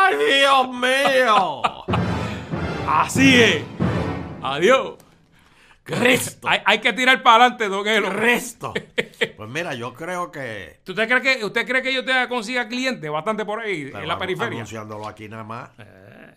¡Ay, 0.00 0.16
Dios 0.16 0.68
mío! 0.70 1.62
Así 2.88 3.40
es. 3.42 3.62
Adiós. 4.42 4.94
Cristo. 5.84 6.48
Hay, 6.48 6.60
hay 6.64 6.80
que 6.80 6.92
tirar 6.92 7.22
para 7.22 7.44
adelante, 7.44 7.68
don 7.68 7.86
Elo. 7.86 8.10
Cristo. 8.10 8.74
Pues 9.36 9.50
mira, 9.50 9.74
yo 9.74 9.94
creo 9.94 10.30
que... 10.32 10.80
¿Usted 10.86 11.08
cree 11.08 11.20
que, 11.22 11.44
usted 11.44 11.66
cree 11.66 11.82
que 11.82 11.94
yo 11.94 12.04
te 12.04 12.28
consiga 12.28 12.66
clientes 12.68 13.08
bastante 13.10 13.44
por 13.44 13.60
ahí, 13.60 13.90
en 13.94 14.08
la 14.08 14.18
periferia? 14.18 14.58
Anunciándolo 14.58 15.06
aquí 15.06 15.28
nada 15.28 15.44
más. 15.44 15.70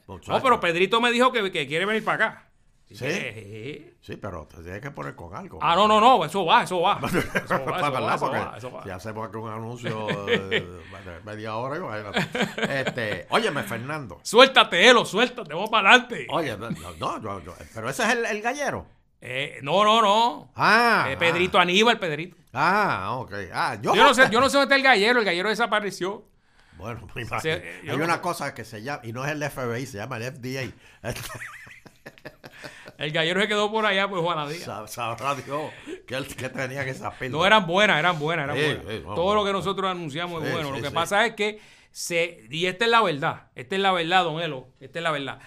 Muchacho. 0.08 0.32
No, 0.32 0.42
pero 0.42 0.60
Pedrito 0.60 1.02
me 1.02 1.12
dijo 1.12 1.32
que, 1.32 1.52
que 1.52 1.68
quiere 1.68 1.86
venir 1.86 2.04
para 2.04 2.28
acá. 2.28 2.50
¿Sí? 2.94 3.94
Sí, 4.02 4.18
pero 4.18 4.45
te 4.48 4.62
tienes 4.64 4.81
que 4.81 4.92
poner 4.92 5.16
con 5.16 5.36
algo. 5.36 5.60
Ah, 5.62 5.76
no, 5.76 5.88
no, 5.88 6.00
no, 6.02 6.26
eso 6.26 6.45
va, 6.45 6.64
eso 6.64 6.81
va. 6.81 7.00
Eso 7.04 7.18
va, 7.18 7.19
eso 7.42 7.60
va, 7.66 7.90
¿verdad? 7.90 8.16
eso 8.16 8.19
Porque 8.26 8.40
va, 8.40 8.57
eso 8.57 8.71
va. 8.71 8.83
Si 8.83 8.90
hacemos 8.90 9.28
aquí 9.28 9.38
un 9.38 9.50
anuncio 9.50 10.28
eh, 10.28 10.38
de 10.50 11.19
media 11.24 11.56
hora, 11.56 11.78
imagínate. 11.78 12.80
Este, 12.80 13.28
óyeme, 13.30 13.64
Fernando. 13.64 14.19
Suéltate, 14.24 14.90
Elo, 14.90 15.06
suéltate, 15.06 15.54
vamos 15.54 15.69
para 15.69 15.90
adelante. 15.90 16.28
Oye, 16.31 16.57
no, 16.57 16.69
no, 16.71 17.21
yo- 17.21 17.40
yo- 17.44 17.56
pero 17.74 17.90
ese 17.90 18.04
es 18.04 18.10
el, 18.10 18.26
el 18.26 18.42
gallero. 18.42 18.86
Eh, 19.21 19.60
no, 19.62 19.83
no, 19.83 20.02
no. 20.02 20.52
Ah. 20.56 21.06
Eh, 21.10 21.16
Pedrito 21.18 21.60
Aníbal, 21.60 22.00
Pedrito. 22.00 22.36
Ah, 22.54 23.02
ah, 23.04 23.12
ok. 23.18 23.33
Ah, 23.54 23.78
yo, 23.81 23.94
Yo 23.94 24.04
no 24.04 24.14
sé, 24.16 24.28
yo 24.31 24.42
no 24.42 24.50
sé 24.50 24.57
dónde 24.57 24.74
está 24.74 24.76
el 24.76 24.83
gallero, 24.83 25.19
el 25.19 25.26
gallero 25.26 25.50
desapareció. 25.50 26.26
Bueno, 26.78 27.07
me 27.14 27.21
imagino. 27.21 27.40
Se- 27.42 27.81
yo 27.83 27.94
Hay 27.94 28.00
una 28.02 28.19
cosa 28.21 28.56
que 28.56 28.66
se 28.66 28.81
llama, 28.81 29.02
y 29.04 29.14
no 29.14 29.24
es 29.24 29.31
el 29.31 29.44
FBI, 29.44 29.86
se 29.86 29.98
llama 30.00 30.18
el 30.18 30.24
FDA. 30.33 30.74
El 33.02 33.12
gallero 33.12 33.42
se 33.42 33.48
quedó 33.48 33.72
por 33.72 33.86
allá 33.86 34.08
por 34.08 34.20
Juana 34.22 34.48
Díaz. 34.48 34.68
Sab- 34.68 34.88
Sabrá 34.88 35.34
Dios 35.36 35.72
que 36.08 36.24
que 36.36 36.50
tenía 36.50 36.84
que 36.86 36.92
esa 36.92 37.12
píldora. 37.12 37.40
No 37.42 37.46
eran 37.48 37.66
buenas, 37.68 37.98
eran 38.00 38.20
buenas, 38.20 38.44
eran 38.46 38.58
Sí, 38.58 38.64
buenas. 38.64 38.86
sí, 38.88 39.00
vamos, 39.00 39.16
Todo 39.16 39.36
lo 39.36 39.46
que 39.46 39.52
nosotros 39.54 39.90
anunciamos 39.90 40.44
es 40.44 40.52
bueno. 40.54 40.72
lo 40.72 40.81
que 40.81 40.92
pasa 40.92 41.26
es 41.26 41.34
que 41.34 41.60
se, 41.92 42.46
y 42.50 42.68
esta 42.68 42.86
es 42.86 42.92
la 42.92 43.02
verdad, 43.02 43.48
esta 43.56 43.76
es 43.76 43.81
la 43.81 43.92
verdad, 43.92 44.24
don 44.24 44.40
Elo, 44.42 44.68
esta 44.80 45.00
es 45.00 45.04
la 45.04 45.12
verdad. 45.12 45.40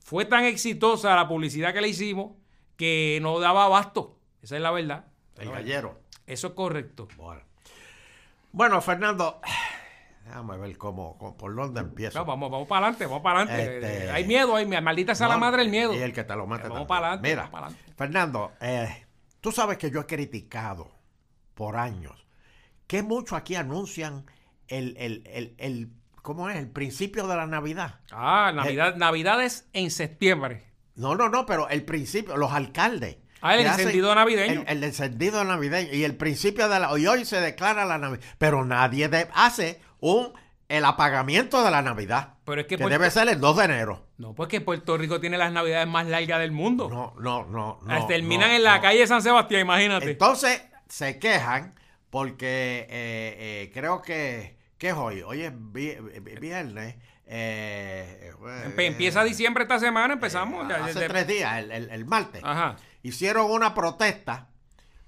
Fue 0.00 0.24
tan 0.24 0.44
exitosa 0.44 1.14
la 1.14 1.28
publicidad 1.28 1.72
que 1.74 1.80
le 1.80 1.88
hicimos 1.88 2.32
que 2.76 3.18
no 3.22 3.38
daba 3.40 3.66
abasto. 3.66 4.16
Esa 4.42 4.56
es 4.56 4.62
la 4.62 4.70
verdad. 4.72 5.04
El 5.38 5.50
gallero. 5.50 6.00
Eso 6.26 6.48
es 6.48 6.52
correcto. 6.54 7.08
Bueno. 7.16 7.42
Bueno, 8.52 8.80
Fernando, 8.80 9.40
déjame 10.24 10.56
ver 10.58 10.76
cómo, 10.78 11.16
cómo- 11.18 11.36
por 11.36 11.54
dónde 11.54 11.80
empiezo. 11.80 12.18
No, 12.18 12.24
vamos, 12.24 12.50
vamos 12.50 12.68
para 12.68 12.86
adelante, 12.86 13.06
vamos 13.06 13.22
para 13.22 13.40
adelante. 13.42 13.76
Este- 13.76 14.10
Hay 14.10 14.24
miedo, 14.26 14.56
hay 14.56 14.66
maldita 14.66 15.14
sea 15.14 15.28
la 15.28 15.38
madre 15.38 15.62
el 15.62 15.68
miedo. 15.70 15.94
Y 15.94 15.98
el 15.98 16.12
que 16.12 16.24
te 16.24 16.34
lo 16.36 16.46
mete. 16.46 16.68
Vamos 16.68 16.86
para 16.86 17.06
adelante, 17.08 17.28
Mira, 17.28 17.42
vamos 17.42 17.52
para 17.52 17.66
adelante. 17.66 17.92
Fernando, 17.96 18.52
eh, 18.60 19.06
tú 19.40 19.52
sabes 19.52 19.78
que 19.78 19.90
yo 19.90 20.00
he 20.00 20.06
criticado 20.06 20.90
por 21.54 21.76
años 21.76 22.26
que 22.86 23.02
mucho 23.02 23.36
aquí 23.36 23.54
anuncian 23.56 24.26
el, 24.68 24.96
el, 24.98 25.22
el, 25.26 25.54
el- 25.58 25.92
¿cómo 26.22 26.48
es? 26.50 26.56
El 26.56 26.68
principio 26.70 27.26
de 27.26 27.36
la 27.36 27.46
Navidad. 27.46 28.00
Ah, 28.10 28.52
Navidad, 28.54 28.96
Navidades 28.96 29.68
en 29.72 29.90
septiembre. 29.90 30.64
No, 30.94 31.14
no, 31.14 31.28
no, 31.28 31.46
pero 31.46 31.68
el 31.68 31.84
principio, 31.84 32.36
los 32.36 32.52
alcaldes. 32.52 33.16
Ah, 33.40 33.56
el 33.56 33.66
encendido 33.66 34.14
navideño. 34.14 34.60
El, 34.62 34.68
el 34.78 34.84
encendido 34.84 35.42
navideño. 35.42 35.92
Y 35.92 36.04
el 36.04 36.16
principio 36.16 36.68
de 36.68 36.78
la. 36.78 36.96
Y 36.98 37.06
hoy 37.08 37.24
se 37.24 37.40
declara 37.40 37.84
la 37.84 37.98
Navidad. 37.98 38.22
Pero 38.38 38.64
nadie 38.64 39.08
de- 39.08 39.26
hace 39.34 39.80
un 40.02 40.32
el 40.68 40.84
apagamiento 40.84 41.62
de 41.64 41.70
la 41.70 41.80
Navidad. 41.82 42.34
Pero 42.44 42.60
es 42.62 42.66
que 42.66 42.76
que 42.76 42.82
Puerto- 42.84 42.98
debe 42.98 43.10
ser 43.10 43.28
el 43.28 43.40
2 43.40 43.56
de 43.58 43.64
enero. 43.64 44.06
No, 44.18 44.34
pues 44.34 44.48
que 44.48 44.60
Puerto 44.60 44.96
Rico 44.96 45.20
tiene 45.20 45.36
las 45.38 45.52
navidades 45.52 45.86
más 45.88 46.06
largas 46.06 46.38
del 46.40 46.52
mundo. 46.52 46.88
No, 46.88 47.14
no, 47.20 47.44
no. 47.46 47.78
No 47.82 48.06
terminan 48.06 48.48
no, 48.50 48.56
en 48.56 48.62
la 48.64 48.76
no. 48.76 48.82
calle 48.82 49.00
de 49.00 49.06
San 49.06 49.22
Sebastián, 49.22 49.62
imagínate. 49.62 50.10
Entonces 50.10 50.62
se 50.88 51.18
quejan 51.18 51.74
porque 52.10 52.86
eh, 52.90 53.36
eh, 53.38 53.70
creo 53.74 54.02
que. 54.02 54.56
¿Qué 54.78 54.88
es 54.88 54.94
hoy? 54.94 55.22
Hoy 55.22 55.42
es 55.42 55.52
vi- 55.54 55.94
vi- 56.20 56.36
viernes. 56.40 56.96
eh, 57.26 58.32
Empieza 58.76 59.22
diciembre 59.24 59.62
esta 59.64 59.78
semana, 59.78 60.14
empezamos. 60.14 60.70
hace 60.72 61.06
tres 61.08 61.26
días, 61.26 61.58
el, 61.58 61.70
el- 61.70 61.90
el 61.90 62.04
martes. 62.04 62.42
Ajá. 62.44 62.76
Hicieron 63.02 63.50
una 63.50 63.74
protesta, 63.74 64.48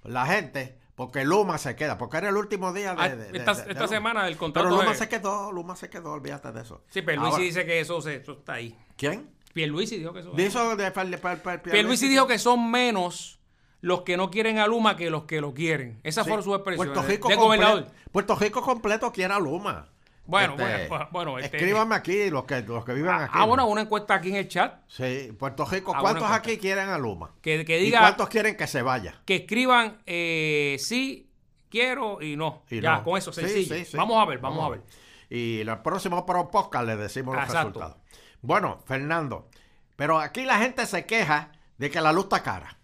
la 0.02 0.26
gente, 0.26 0.78
porque 0.94 1.24
Luma 1.24 1.58
se 1.58 1.74
queda, 1.76 1.98
porque 1.98 2.18
era 2.18 2.28
el 2.28 2.36
último 2.36 2.72
día 2.72 2.94
de. 2.94 3.02
Ah, 3.02 3.08
de- 3.08 3.32
de- 3.32 3.38
esta 3.38 3.54
de- 3.54 3.88
semana 3.88 4.28
el 4.28 4.36
contrato 4.36 4.68
Pero 4.68 4.80
Luma 4.80 4.94
se 4.94 5.08
quedó, 5.08 5.50
Luma 5.52 5.74
se 5.76 5.90
quedó, 5.90 6.12
olvídate 6.12 6.52
de 6.52 6.62
eso. 6.62 6.82
Sí, 6.88 7.02
pero 7.02 7.22
Ahora, 7.22 7.38
dice 7.42 7.64
que 7.66 7.80
eso, 7.80 8.00
se, 8.00 8.16
eso 8.16 8.32
está 8.32 8.54
ahí. 8.54 8.76
¿Quién? 8.96 9.30
Pierluisi 9.52 9.98
dijo 9.98 10.12
que 10.12 10.20
eso. 10.20 10.32
Dijo 10.32 10.76
de, 10.76 10.90
de, 10.90 10.90
de- 10.90 11.58
Pierluisi 11.58 12.08
dijo 12.08 12.26
que 12.26 12.38
son 12.38 12.70
menos 12.70 13.38
los 13.80 14.02
que 14.02 14.16
no 14.16 14.30
quieren 14.30 14.58
a 14.58 14.66
Luma 14.66 14.96
que 14.96 15.10
los 15.10 15.24
que 15.24 15.40
lo 15.40 15.52
quieren. 15.52 16.00
Esa 16.04 16.24
Sí, 16.24 16.30
fue 16.30 16.42
su 16.42 16.54
expresión. 16.54 16.86
Puerto 16.92 17.02
Rico, 17.08 17.28
de 17.28 17.34
comple- 17.36 17.38
gobernador. 17.38 17.86
Puerto 18.10 18.34
Rico 18.36 18.62
completo 18.62 19.12
quiere 19.12 19.34
a 19.34 19.38
Luma. 19.38 19.90
Bueno, 20.26 20.54
Este, 20.58 20.88
bueno, 20.88 21.08
bueno, 21.12 21.38
este- 21.38 21.56
escríbame 21.58 21.94
aquí 21.94 22.30
los 22.30 22.44
que, 22.44 22.62
los 22.62 22.84
que 22.84 22.94
viven 22.94 23.10
aquí. 23.12 23.32
Ah, 23.34 23.44
bueno, 23.44 23.66
una 23.66 23.82
encuesta 23.82 24.14
aquí 24.14 24.30
en 24.30 24.36
el 24.36 24.48
chat 24.48 24.80
Sí, 24.88 25.34
Puerto 25.38 25.64
Rico, 25.66 25.92
Ah, 25.94 26.00
¿cuántos 26.00 26.30
aquí 26.30 26.56
quieren 26.58 26.88
a 26.88 26.98
Luma? 26.98 27.32
que, 27.42 27.64
que 27.64 27.78
¿Y 27.80 27.84
diga 27.86 28.00
cuántos 28.00 28.28
quieren 28.28 28.56
que 28.56 28.66
se 28.66 28.80
vaya? 28.82 29.20
que 29.26 29.36
escriban 29.36 30.02
eh, 30.06 30.76
sí, 30.80 31.30
quiero 31.68 32.22
y 32.22 32.36
no. 32.36 32.62
Y 32.70 32.80
ya, 32.80 32.96
no. 32.98 33.04
con 33.04 33.18
eso, 33.18 33.32
Sí, 33.32 33.42
sencillo. 33.42 33.74
sí, 33.74 33.84
sí. 33.84 33.96
Vamos 33.96 34.22
a 34.22 34.24
ver, 34.28 34.38
vamos, 34.38 34.64
a 34.64 34.68
ver. 34.70 34.82
Y 35.28 35.60
el 35.60 35.78
próximo 35.82 36.24
Pro 36.24 36.50
Podcast 36.50 36.86
le 36.86 36.96
decimos 36.96 37.34
los 37.36 37.48
resultados. 37.48 37.96
Bueno, 38.40 38.78
Fernando, 38.86 39.48
pero 39.96 40.18
aquí 40.20 40.44
la 40.44 40.58
gente 40.58 40.86
se 40.86 41.04
queja 41.06 41.52
de 41.78 41.90
que 41.90 42.00
la 42.00 42.12
luz 42.12 42.24
está 42.24 42.42
cara, 42.42 42.78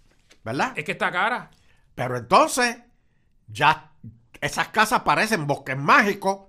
¿verdad? 0.44 0.72
Es 0.76 0.84
que 0.84 0.92
está 0.92 1.10
cara. 1.12 1.50
Pero 1.94 2.16
entonces, 2.16 2.78
ya 3.46 3.92
esas 4.40 4.68
casas 4.68 5.00
parecen 5.02 5.46
bosques 5.46 5.76
mágicos, 5.76 6.48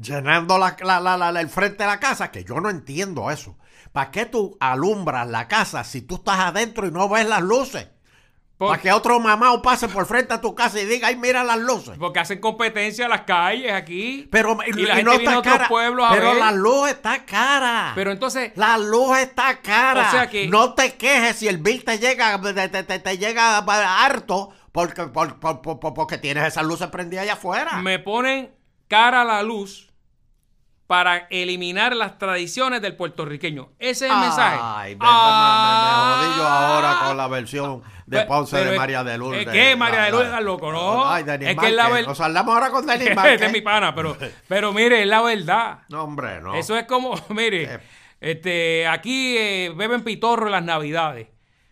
llenando 0.00 0.58
la, 0.58 0.76
la- 0.80 1.00
la- 1.00 1.32
la- 1.32 1.40
el 1.40 1.48
frente 1.48 1.82
de 1.84 1.88
la 1.88 2.00
casa, 2.00 2.30
que 2.30 2.44
yo 2.44 2.60
no 2.60 2.70
entiendo 2.70 3.30
eso. 3.30 3.56
¿Para 3.92 4.10
qué 4.10 4.26
tú 4.26 4.56
alumbras 4.60 5.26
la 5.28 5.48
casa 5.48 5.82
si 5.84 6.02
tú 6.02 6.16
estás 6.16 6.38
adentro 6.40 6.86
y 6.86 6.90
no 6.90 7.08
ves 7.08 7.26
las 7.26 7.42
luces? 7.42 7.88
Para 8.58 8.80
que 8.80 8.90
otro 8.90 9.20
mamá 9.20 9.62
pase 9.62 9.86
por 9.86 10.04
frente 10.06 10.34
a 10.34 10.40
tu 10.40 10.52
casa 10.52 10.80
y 10.80 10.84
diga, 10.84 11.06
ay, 11.06 11.14
mira 11.16 11.44
las 11.44 11.58
luces. 11.58 11.96
Porque 11.96 12.18
hacen 12.18 12.40
competencia 12.40 13.04
en 13.04 13.10
las 13.12 13.20
calles 13.20 13.72
aquí. 13.72 14.28
Pero 14.32 14.58
y 14.66 14.80
y 14.80 14.82
la 14.84 14.96
gente 14.96 15.04
no 15.04 15.10
viene 15.12 15.24
está 15.26 15.38
otros 15.38 15.54
cara. 15.54 15.68
pueblos 15.68 16.04
a 16.10 16.12
pero 16.12 16.30
ver. 16.32 16.36
la 16.40 16.50
luz 16.50 16.88
está 16.88 17.24
cara. 17.24 17.92
Pero 17.94 18.10
entonces, 18.10 18.50
La 18.56 18.76
luz 18.76 19.16
está 19.18 19.60
cara. 19.60 20.08
O 20.08 20.10
sea 20.10 20.28
que- 20.28 20.48
No 20.48 20.74
te 20.74 20.96
quejes 20.96 21.36
si 21.36 21.46
el 21.46 21.58
bill 21.58 21.84
te 21.84 21.98
llega, 22.00 22.40
te, 22.42 22.82
te- 22.82 22.98
te- 22.98 23.18
llega 23.18 23.58
harto 23.58 24.50
porque, 24.72 25.04
por- 25.06 25.38
por- 25.38 25.62
por- 25.62 25.78
por- 25.78 25.94
porque 25.94 26.18
tienes 26.18 26.44
esas 26.44 26.64
luces 26.64 26.88
prendidas 26.88 27.22
allá 27.22 27.34
afuera. 27.34 27.76
me 27.80 28.00
ponen 28.00 28.50
cara 28.88 29.24
la 29.24 29.40
luz 29.44 29.87
para 30.88 31.26
eliminar 31.30 31.94
las 31.94 32.18
tradiciones 32.18 32.80
del 32.82 32.96
puertorriqueño. 32.96 33.68
Ese 33.78 34.06
es 34.06 34.12
el 34.12 34.18
mensaje. 34.18 34.58
Ay, 34.60 34.94
me, 34.96 35.00
me- 35.04 35.06
Ah. 35.08 36.16
me- 36.18 36.24
me 36.24 36.26
jodí 36.32 36.38
yo 36.40 36.48
ahora 36.48 36.98
con 37.06 37.16
la 37.18 37.28
versión 37.28 37.82
de 38.06 38.20
Pe- 38.20 38.24
Ponce 38.24 38.64
de 38.64 38.76
María 38.76 39.04
de 39.04 39.18
Lourdes. 39.18 39.46
es 39.46 39.52
que 39.52 39.76
María 39.76 40.04
de 40.04 40.10
Lourdes 40.10 40.42
loco, 40.42 40.72
¿no? 40.72 41.06
Ay, 41.06 41.24
Denis 41.24 41.48
Es 41.50 41.56
que 41.58 41.70
la 41.72 41.88
ver- 41.90 42.06
Nos 42.08 42.18
hablamos 42.20 42.54
ahora 42.54 42.70
con 42.70 42.86
Denis 42.86 43.14
Márquez. 43.14 43.42
es 43.42 43.52
mi 43.52 43.60
pana, 43.60 43.94
pero, 43.94 44.16
pero 44.48 44.72
mire, 44.72 45.02
es 45.02 45.06
la 45.06 45.20
verdad. 45.20 45.80
No, 45.90 46.02
hombre, 46.04 46.40
no. 46.40 46.54
Eso 46.54 46.74
es 46.76 46.86
como, 46.86 47.14
mire, 47.28 47.74
Eh. 47.74 47.80
este, 48.20 48.88
aquí 48.88 49.36
eh, 49.36 49.72
beben 49.76 50.02
pitorro 50.02 50.46
en 50.46 50.52
las 50.52 50.64
navidades. 50.64 51.28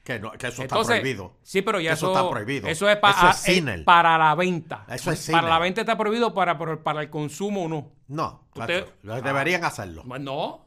Que, 0.07 0.21
no- 0.21 0.31
que 0.31 0.47
eso 0.47 0.63
Entonces, 0.63 0.95
está 0.95 1.03
prohibido. 1.03 1.35
Sí, 1.43 1.63
pero 1.63 1.81
ya 1.81 1.95
Eso 1.95 2.13
eso, 2.13 2.17
está 2.17 2.31
prohibido. 2.31 2.69
Eso 2.69 2.89
es, 2.89 2.97
pa- 2.99 3.11
Eso 3.11 3.29
es 3.29 3.37
ah, 3.37 3.51
eh, 3.51 3.55
cine. 3.57 3.79
para 3.79 4.17
la 4.17 4.37
venta. 4.37 4.85
Eso 4.89 5.11
es 5.11 5.27
Para 5.29 5.41
cine. 5.41 5.51
la 5.51 5.59
venta 5.59 5.81
está 5.81 5.99
prohibido, 5.99 6.33
para, 6.33 6.57
para, 6.57 6.81
para 6.81 7.01
el 7.01 7.11
consumo 7.11 7.69
no. 7.69 7.91
No, 8.07 8.47
Usted- 8.55 8.87
claro, 9.03 9.21
deberían 9.23 9.65
hacerlo. 9.65 10.05
No. 10.05 10.65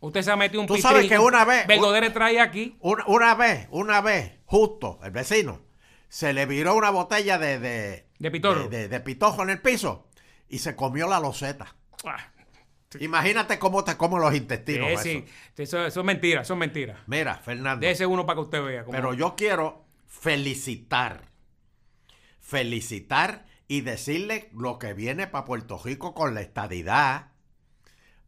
Usted 0.00 0.20
se 0.20 0.30
ha 0.30 0.36
metido 0.36 0.60
un 0.60 0.66
Tú 0.66 0.76
sabes 0.76 1.08
que 1.08 1.18
una 1.18 1.46
vez- 1.46 1.66
Belgodere 1.66 2.10
trae 2.10 2.38
aquí. 2.38 2.76
Una, 2.80 3.04
una 3.06 3.34
vez, 3.34 3.66
una 3.70 4.02
vez, 4.02 4.32
justo, 4.44 4.98
el 5.02 5.10
vecino, 5.10 5.62
se 6.10 6.34
le 6.34 6.44
viró 6.44 6.74
una 6.74 6.90
botella 6.90 7.38
de... 7.38 7.58
De, 7.58 8.06
De 8.18 8.30
pitorro. 8.30 8.64
De, 8.68 8.76
de- 8.76 8.88
de 8.88 9.00
pitojo 9.00 9.42
en 9.42 9.48
el 9.48 9.62
piso 9.62 10.08
y 10.50 10.58
se 10.58 10.76
comió 10.76 11.08
la 11.08 11.18
loseta. 11.18 11.74
Ah, 12.04 12.18
Imagínate 13.00 13.58
cómo 13.58 13.84
te 13.84 13.96
comen 13.96 14.20
los 14.20 14.34
intestinos. 14.34 14.88
sí, 14.88 14.94
eso. 14.94 15.02
sí. 15.02 15.24
Eso, 15.62 15.86
eso 15.86 16.00
es 16.00 16.06
mentira, 16.06 16.42
eso 16.42 16.54
es 16.54 16.58
mentira. 16.58 17.02
Mira, 17.06 17.34
Fernando. 17.36 17.86
Dese 17.86 18.06
uno 18.06 18.24
para 18.26 18.36
que 18.36 18.40
usted 18.42 18.62
vea. 18.64 18.84
cómo- 18.84 18.96
Pero 18.96 19.14
yo 19.14 19.34
quiero 19.36 19.84
felicitar, 20.06 21.22
felicitar 22.40 23.46
y 23.68 23.80
decirle 23.80 24.50
lo 24.54 24.78
que 24.78 24.92
viene 24.94 25.26
para 25.26 25.44
Puerto 25.44 25.80
Rico 25.82 26.14
con 26.14 26.34
la 26.34 26.40
estadidad. 26.42 27.28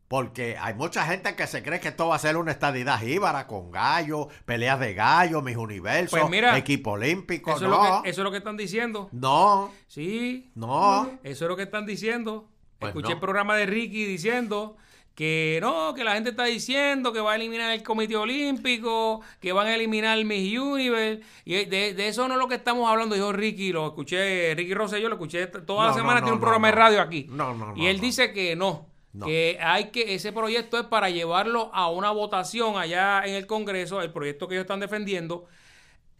Porque 0.06 0.56
hay 0.60 0.74
mucha 0.74 1.04
gente 1.06 1.34
que 1.34 1.46
se 1.46 1.62
cree 1.62 1.80
que 1.80 1.88
esto 1.88 2.06
va 2.08 2.16
a 2.16 2.18
ser 2.18 2.36
una 2.36 2.52
estadidad 2.52 3.00
jíbara 3.00 3.46
con 3.46 3.70
gallo, 3.70 4.28
peleas 4.44 4.78
de 4.78 4.94
gallo, 4.94 5.40
mis 5.42 5.56
universos, 5.56 6.18
Pues 6.20 6.30
mira, 6.30 6.56
equipo 6.58 6.92
olímpico. 6.92 7.50
eso, 7.56 7.64
es 7.64 7.70
lo 7.70 8.02
que, 8.02 8.10
eso 8.10 8.20
es 8.20 8.24
lo 8.24 8.30
que 8.30 8.36
están 8.36 8.56
diciendo. 8.56 9.08
no, 9.12 9.72
Sí. 9.88 10.52
no. 10.54 11.18
Eso 11.24 11.44
es 11.46 11.48
lo 11.48 11.56
que 11.56 11.62
están 11.64 11.86
diciendo. 11.86 12.48
Pues 12.78 12.90
Escuché 12.90 13.08
no. 13.08 13.14
el 13.14 13.20
programa 13.20 13.56
de 13.56 13.66
Ricky 13.66 14.04
diciendo 14.04 14.76
que 15.14 15.58
no, 15.62 15.94
que 15.94 16.02
la 16.02 16.14
gente 16.14 16.30
está 16.30 16.44
diciendo 16.44 17.12
que 17.12 17.20
va 17.20 17.32
a 17.32 17.36
eliminar 17.36 17.72
el 17.72 17.82
Comité 17.82 18.16
Olímpico, 18.16 19.20
que 19.40 19.52
van 19.52 19.68
a 19.68 19.74
eliminar 19.74 20.22
Miss 20.24 20.58
Universe. 20.58 21.22
Y 21.44 21.64
de, 21.66 21.94
de 21.94 22.08
eso 22.08 22.26
no 22.26 22.34
es 22.34 22.40
lo 22.40 22.48
que 22.48 22.56
estamos 22.56 22.90
hablando, 22.90 23.14
dijo 23.14 23.32
Ricky. 23.32 23.72
Lo 23.72 23.86
escuché, 23.86 24.54
Ricky 24.56 24.74
Rosselló, 24.74 25.08
lo 25.08 25.14
escuché 25.14 25.46
toda 25.46 25.82
No, 25.82 25.88
la 25.88 25.94
semana, 25.94 26.20
no, 26.20 26.26
tiene 26.26 26.34
un 26.34 26.40
programa 26.40 26.68
de 26.68 26.72
radio 26.72 27.00
aquí. 27.00 27.26
No, 27.30 27.54
no, 27.54 27.76
y 27.76 27.86
él 27.86 28.00
dice 28.00 28.32
que 28.32 28.56
no. 28.56 28.92
Que 29.24 29.58
hay 29.62 29.90
que, 29.92 30.16
ese 30.16 30.32
proyecto 30.32 30.76
es 30.76 30.86
para 30.86 31.08
llevarlo 31.08 31.70
a 31.72 31.88
una 31.88 32.10
votación 32.10 32.76
allá 32.76 33.22
en 33.24 33.34
el 33.34 33.46
Congreso, 33.46 34.02
el 34.02 34.12
proyecto 34.12 34.48
que 34.48 34.56
ellos 34.56 34.64
están 34.64 34.80
defendiendo, 34.80 35.46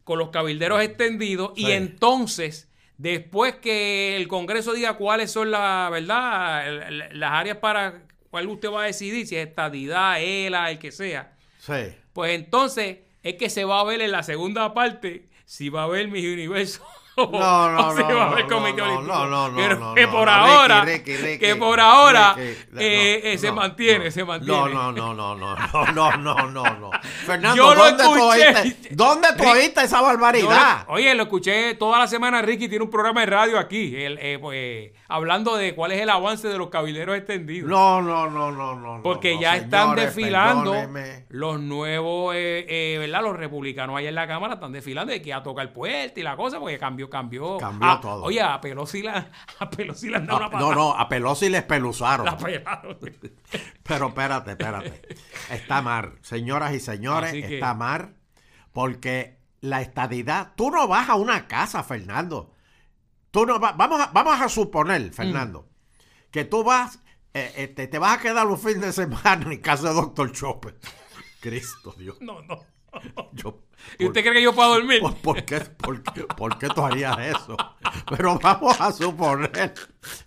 con 0.05 0.21
los 0.21 0.29
cabilderos 0.29 0.81
extendidos 0.81 1.51
y 1.57 1.73
entonces 1.73 2.71
después 2.99 3.57
que 3.57 4.17
el 4.17 4.29
Congreso 4.29 4.73
diga 4.73 4.95
cuáles 4.95 5.31
son 5.33 5.51
la 5.51 5.89
verdad 5.91 6.91
las 7.13 7.33
áreas 7.33 7.59
para 7.59 8.03
cuál 8.31 8.49
usted 8.49 8.71
va 8.71 8.83
a 8.83 8.87
decidir 8.87 9.27
si 9.27 9.37
es 9.37 9.47
estadidad, 9.49 10.21
ELA, 10.21 10.71
el 10.71 10.79
que 10.79 10.91
sea, 10.93 11.33
Sí. 11.59 11.95
pues 12.13 12.33
entonces 12.35 12.99
es 13.23 13.35
que 13.37 13.49
se 13.51 13.65
va 13.65 13.81
a 13.81 13.85
ver 13.85 14.01
en 14.01 14.11
la 14.13 14.23
segunda 14.23 14.75
parte 14.75 15.29
si 15.45 15.69
va 15.69 15.83
a 15.83 15.85
haber 15.85 16.09
mi 16.09 16.27
universo 16.27 16.85
o, 17.17 17.31
No, 17.31 17.71
no, 17.73 17.93
si 17.97 18.03
no, 18.03 18.05
va 18.05 18.11
a 18.11 18.15
no, 18.15 18.23
haber 18.33 18.45
no, 18.49 18.57
comité 18.57 18.77
no, 18.83 18.85
olímpico. 18.89 19.13
no, 19.15 19.27
no, 19.29 19.49
no, 19.51 19.57
Pero 19.57 19.79
no, 19.79 19.95
que 19.95 20.09
por 20.09 20.27
no, 20.27 20.33
ahora 20.33 20.85
que 20.85 21.57
por 21.59 21.81
ahora 21.81 22.37
eh, 22.39 23.21
eh, 23.25 23.39
se 23.39 23.49
no, 23.49 23.55
mantiene 23.55 24.05
no. 24.07 24.11
se 24.11 24.25
mantiene 24.25 24.59
No, 24.59 24.69
no, 24.69 24.93
no, 24.93 25.15
no, 25.15 25.35
no, 25.37 25.57
no, 25.57 25.93
no, 25.93 26.17
no, 26.17 26.51
no, 26.51 26.65
no. 26.79 26.91
Fernando, 27.27 27.57
Yo 27.57 27.75
lo 27.75 27.85
¿dónde 27.85 28.05
tú 28.05 28.15
escuché. 28.17 28.49
oíste? 28.59 28.89
¿Dónde 28.95 29.29
tú 29.37 29.45
oíste 29.49 29.83
esa 29.83 30.01
barbaridad? 30.01 30.87
lo- 30.89 30.95
oye, 30.95 31.15
lo 31.15 31.23
escuché 31.25 31.75
toda 31.75 31.99
la 31.99 32.07
semana. 32.07 32.43
Ricky 32.43 32.69
tiene 32.69 32.85
un 32.85 32.91
programa 32.91 33.21
de 33.21 33.27
radio 33.27 33.59
aquí, 33.59 33.95
el, 33.97 34.19
eh, 34.21 34.39
pues, 34.41 34.93
hablando 35.09 35.57
de 35.57 35.75
cuál 35.75 35.93
es 35.93 36.01
el 36.01 36.11
avance 36.11 36.49
de 36.49 36.59
los 36.59 36.69
cabilderos 36.69 37.17
extendidos. 37.17 37.69
No, 37.71 38.03
no, 38.03 38.29
no, 38.31 38.51
no, 38.53 38.75
no. 38.77 39.03
Porque 39.03 39.35
no, 39.35 39.41
ya 39.41 39.57
están 39.57 39.83
señores, 39.91 40.05
desfilando 40.07 40.73
perdónenme. 40.73 41.27
los 41.31 41.61
nuevos, 41.61 42.35
eh, 42.35 42.67
eh, 42.69 42.97
¿verdad? 42.99 43.23
Los 43.23 43.37
republicanos 43.37 43.97
allá 43.97 44.09
en 44.09 44.15
la 44.15 44.27
Cámara 44.27 44.55
están 44.55 44.73
desfilando 44.73 45.15
y 45.15 45.21
que 45.21 45.29
ya 45.29 45.43
toca 45.43 45.63
el 45.63 45.71
puerto 45.71 46.19
y 46.21 46.23
la 46.23 46.37
cosa, 46.37 46.59
porque 46.59 46.79
cambió, 46.79 47.04
cambió. 47.11 47.59
Cambió 47.59 47.89
Ah, 47.91 48.01
todo. 48.01 48.25
Oye, 48.25 48.41
a 48.43 48.61
Pelosi 48.61 49.03
la, 49.03 49.31
a 49.59 49.71
Pelosi 49.71 50.09
le 50.11 50.17
han 50.17 50.27
dado 50.27 50.37
Ah, 50.39 50.41
una 50.43 50.51
patada. 50.51 50.75
no, 50.75 50.81
no, 50.81 50.93
a 50.95 51.09
Pelosi 51.09 51.49
les 51.49 51.63
peluzaron. 51.63 52.27
La 52.27 52.37
pelaron. 52.37 52.99
Pero 53.83 54.09
espérate, 54.09 54.51
espérate. 54.53 55.17
Está 55.51 55.83
mal. 55.83 56.19
Señoras 56.23 56.73
y 56.75 56.81
señores, 56.81 57.33
que- 57.33 57.55
está 57.55 57.75
mal. 57.75 58.17
Porque 58.73 59.39
la 59.61 59.81
estadidad. 59.81 60.53
Tú 60.57 60.71
no 60.71 60.87
vas 60.89 61.09
a 61.09 61.15
una 61.15 61.47
casa, 61.47 61.83
Fernando. 61.83 62.53
Tú 63.31 63.47
no 63.47 63.59
vas. 63.59 63.77
Vamos 63.77 64.01
a, 64.01 64.07
vamos 64.13 64.41
a 64.41 64.49
suponer, 64.49 65.13
Fernando, 65.13 65.69
que 66.31 66.45
tú 66.45 66.65
vas. 66.65 67.01
eh, 67.35 67.53
eh, 67.57 67.87
te, 67.87 67.99
vas 67.99 68.19
a 68.19 68.21
quedar 68.21 68.47
un 68.47 68.59
fin 68.59 68.81
de 68.81 68.93
semana 68.93 69.53
en 69.53 69.61
casa 69.61 69.89
de 69.89 69.95
Doctor 69.95 70.31
Chopper. 70.33 70.79
Cristo 71.41 71.95
Dios. 71.99 72.17
No, 72.21 72.43
no. 72.43 72.61
Yo, 73.33 73.61
¿Y 73.99 74.07
usted 74.07 74.23
cree 74.23 74.35
que 74.35 74.43
yo 74.43 74.55
puedo 74.55 74.75
dormir? 74.75 75.01
¿Por, 75.01 75.15
por 75.17 75.45
qué, 75.45 75.61
por, 75.61 76.03
qué, 76.03 76.23
por 76.23 76.59
qué 76.59 76.69
tú 76.69 76.85
harías 76.85 77.17
eso? 77.19 77.57
Pero 78.09 78.39
vamos 78.39 78.81
a 78.81 78.93
suponer 78.93 79.75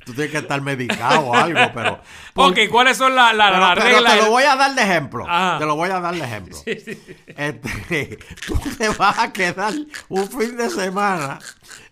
Tú 0.06 0.14
tienes 0.14 0.32
que 0.32 0.38
estar 0.40 0.62
medicado 0.62 1.28
o 1.28 1.36
algo, 1.36 1.60
pero. 1.74 2.02
Ok, 2.36 2.60
¿cuáles 2.72 2.98
son 2.98 3.16
las 3.16 3.36
la, 3.36 3.76
pero 3.76 3.86
reglas? 3.86 4.14
te 4.16 4.24
lo 4.24 4.32
voy 4.32 4.44
a 4.44 4.56
dar 4.56 4.74
de 4.74 4.82
ejemplo. 4.82 5.26
Ajá. 5.28 5.60
Te 5.60 5.66
lo 5.66 5.76
voy 5.76 5.90
a 5.90 6.00
dar 6.00 6.16
de 6.16 6.24
ejemplo. 6.24 6.58
Este, 6.66 8.18
tú 8.46 8.60
te 8.78 8.90
vas 8.90 9.20
a 9.20 9.32
quedar 9.32 9.74
un 10.10 10.28
fin 10.28 10.58
de 10.58 10.70
semana 10.70 11.40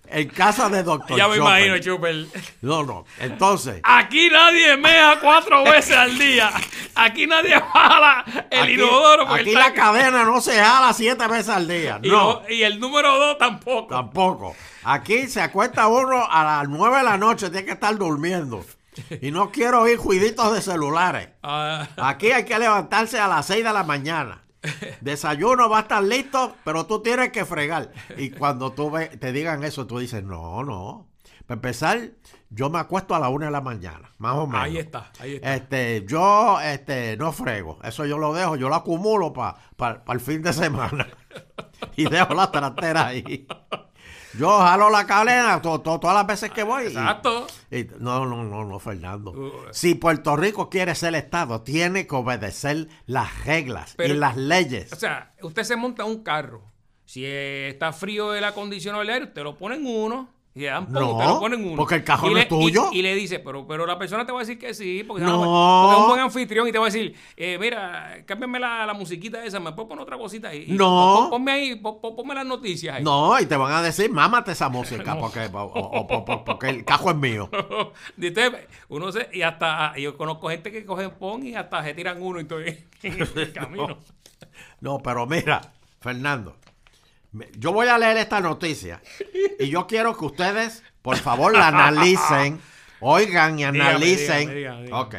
en 0.10 0.30
casa 0.30 0.70
de 0.70 0.84
Doctor 0.84 1.18
Ya 1.18 1.28
me 1.28 1.38
Chopper. 1.38 1.52
imagino, 1.68 1.80
Chupel. 1.80 2.30
No, 2.62 2.84
no. 2.84 3.06
Entonces, 3.20 3.80
Aquí 3.84 4.30
nadie 4.30 4.78
mea 4.78 5.20
cuatro 5.22 5.64
veces 5.64 5.96
al 5.96 6.18
día. 6.18 6.52
Aquí 6.96 7.28
nadie 7.28 7.60
jala 7.74 8.24
el 8.50 8.64
aquí, 8.64 8.74
inodoro. 8.74 9.28
aquí 9.34 9.50
el 9.50 9.56
la 9.56 9.74
cadena 9.74 10.24
no 10.24 10.40
se 10.42 10.56
jala 10.58 10.94
siete 10.94 11.28
veces 11.28 11.50
al 11.50 11.68
día. 11.68 12.00
y, 12.02 12.10
No, 12.10 12.42
lo- 12.44 12.50
y 12.50 12.64
el 12.64 12.80
número 12.80 13.18
dos 13.18 13.38
tampoco. 13.38 13.94
tampoco. 13.94 14.56
Aquí 14.84 15.28
se 15.28 15.42
acuesta 15.42 15.88
uno 15.88 16.28
a 16.30 16.44
las 16.44 16.70
nueve 16.70 16.98
de 16.98 17.04
la 17.04 17.18
noche, 17.18 17.50
tiene 17.50 17.66
que 17.66 17.72
estar 17.74 17.96
durmiendo. 17.98 18.64
Y 19.22 19.32
no 19.32 19.52
quiero 19.52 19.82
oír 19.82 19.98
juiditos 19.98 20.54
de 20.54 20.62
celulares. 20.62 21.28
Ah, 21.44 21.86
Aquí 21.98 22.32
hay 22.32 22.46
que 22.46 22.58
levantarse 22.58 23.20
a 23.20 23.28
las 23.28 23.46
6 23.46 23.62
de 23.64 23.74
la 23.74 23.84
mañana. 23.84 24.45
Desayuno 25.02 25.70
va 25.70 25.80
a 25.80 25.82
estar 25.82 26.04
listo, 26.04 26.56
pero 26.64 26.86
tú 26.86 27.02
tienes 27.02 27.32
que 27.32 27.46
fregar. 27.46 27.92
Y 28.18 28.30
cuando 28.32 28.72
tú 28.72 28.92
ve- 28.92 29.08
te 29.18 29.32
digan 29.32 29.64
eso, 29.64 29.88
tú 29.88 30.00
dices, 30.00 30.24
no, 30.24 30.64
no. 30.64 31.08
Para 31.46 31.58
empezar, 31.58 32.00
yo 32.50 32.72
me 32.72 32.80
acuesto 32.80 33.14
a 33.14 33.20
la 33.20 33.30
1 33.30 33.46
de 33.46 33.52
la 33.52 33.62
mañana, 33.62 34.10
más 34.18 34.34
o 34.36 34.48
menos. 34.48 34.64
ahí 34.64 34.78
está, 34.78 35.12
ahí 35.20 35.36
está. 35.36 35.54
Este, 35.56 36.04
yo 36.08 36.60
este, 36.60 37.18
no 37.18 37.32
frego. 37.32 37.78
Eso 37.84 38.06
yo 38.06 38.18
lo 38.18 38.34
dejo, 38.34 38.56
yo 38.56 38.68
lo 38.68 38.74
acumulo 38.76 39.32
para 39.32 40.04
el 40.08 40.20
fin 40.20 40.42
de 40.42 40.54
semana. 40.54 41.08
y 41.96 42.06
dejo 42.10 42.34
la 42.34 42.52
trastera 42.52 43.08
ahí. 43.08 43.48
Yo 44.38 44.60
jalo 44.60 44.90
la 44.90 45.06
cadena 45.06 45.62
to- 45.62 45.82
to- 45.82 46.00
todas 46.00 46.16
las 46.16 46.28
veces 46.28 46.52
que 46.52 46.64
voy. 46.64 46.84
y- 46.84 46.88
Exacto. 46.88 47.48
y- 47.72 47.88
no, 48.00 48.26
no, 48.26 48.44
no, 48.44 48.66
no, 48.66 48.80
Fernando. 48.80 49.32
Uh. 49.32 49.52
Si 49.72 49.96
Puerto 49.96 50.36
Rico 50.36 50.70
quiere 50.70 50.94
ser 50.96 51.16
Estado, 51.16 51.62
tiene 51.62 52.06
que 52.08 52.16
obedecer 52.16 52.88
las 53.06 53.46
reglas 53.46 53.94
Pero- 53.96 54.14
y 54.14 54.18
las 54.18 54.36
leyes. 54.38 54.92
O 54.94 54.96
sea, 54.98 55.34
usted 55.42 55.64
se 55.64 55.76
monta 55.76 56.04
un 56.06 56.24
carro. 56.24 56.64
Si 57.06 57.24
está 57.26 57.94
frío 57.94 58.34
el 58.34 58.44
acondicionado 58.44 59.02
del 59.02 59.12
aire, 59.12 59.26
usted 59.28 59.44
lo 59.44 59.58
pone 59.58 59.76
en 59.76 59.86
uno. 59.86 60.30
Y 60.58 60.62
le 60.62 60.68
dan 60.68 60.86
poco, 60.86 61.00
No, 61.02 61.12
usted 61.12 61.26
lo 61.28 61.40
pone 61.42 61.56
en 61.58 61.66
uno. 61.68 61.76
porque 61.76 61.96
el 61.96 62.04
cajón 62.06 62.34
le- 62.34 62.40
es 62.44 62.48
tuyo. 62.48 62.86
Y, 62.94 63.00
y 63.00 63.02
le 63.02 63.14
dice, 63.14 63.40
pero, 63.40 63.68
pero 63.68 63.86
la 63.86 64.00
persona 64.00 64.26
te 64.26 64.32
va 64.32 64.40
a 64.40 64.44
decir 64.44 64.58
que 64.58 64.74
sí, 64.74 65.04
porque, 65.06 65.22
No. 65.22 65.32
porque 65.42 65.94
es 65.96 66.00
un 66.02 66.08
buen 66.08 66.20
anfitrión 66.22 66.66
y 66.68 66.72
te 66.72 66.78
va 66.78 66.86
a 66.86 66.90
decir, 66.90 67.14
eh, 67.36 67.58
mira, 67.60 68.24
cámbiame 68.26 68.58
la, 68.62 68.86
la 68.86 68.94
musiquita 68.94 69.44
esa, 69.44 69.60
me 69.60 69.74
puedo 69.74 69.90
poner 69.90 70.04
otra 70.04 70.18
cosita 70.18 70.48
ahí. 70.48 70.68
No. 70.70 71.18
Pon- 71.24 71.30
Ponme 71.32 71.52
ahí, 71.52 71.76
pon- 71.76 72.00
pon- 72.00 72.16
ponme 72.16 72.34
las 72.36 72.46
noticias 72.46 72.96
ahí. 72.96 73.04
no, 73.04 73.38
y 73.38 73.46
te 73.48 73.58
van 73.58 73.74
a 73.74 73.82
decir, 73.82 74.10
mámate 74.10 74.54
esa 74.54 74.70
música, 74.70 75.16
porque, 75.20 75.50
o- 75.52 75.62
o- 75.62 76.46
porque 76.46 76.70
el 76.70 76.86
cajo 76.86 77.10
es 77.12 77.18
mío. 77.18 77.50
Uno 78.90 79.12
se, 79.12 79.30
y 79.34 79.42
hasta, 79.42 79.98
yo 79.98 80.16
conozco 80.18 80.48
gente 80.50 80.72
que 80.72 80.86
cogen 80.86 81.12
pon 81.12 81.46
y 81.46 81.56
hasta 81.56 81.84
se 81.84 81.94
tiran 81.94 82.22
uno 82.22 82.40
y 82.40 82.46
todo 82.46 82.60
en 82.62 82.78
el 83.04 83.54
camino. 83.54 83.98
No, 84.80 85.00
pero 85.00 85.26
mira, 85.26 85.62
Fernando, 86.00 86.56
yo 87.58 87.72
voy 87.74 87.88
a 87.88 87.98
leer 87.98 88.18
esta 88.18 88.40
noticia 88.40 89.02
y 89.60 89.68
yo 89.70 89.88
quiero 89.88 90.16
que 90.18 90.26
ustedes, 90.26 90.84
por 91.02 91.18
favor, 91.18 91.54
la 91.54 91.68
analicen, 91.68 92.62
oigan 93.00 93.60
y 93.60 93.64
analicen. 93.64 94.40
dígame, 94.50 94.56
dígame, 94.56 94.84
dígame. 94.84 95.02
Ok. 95.02 95.16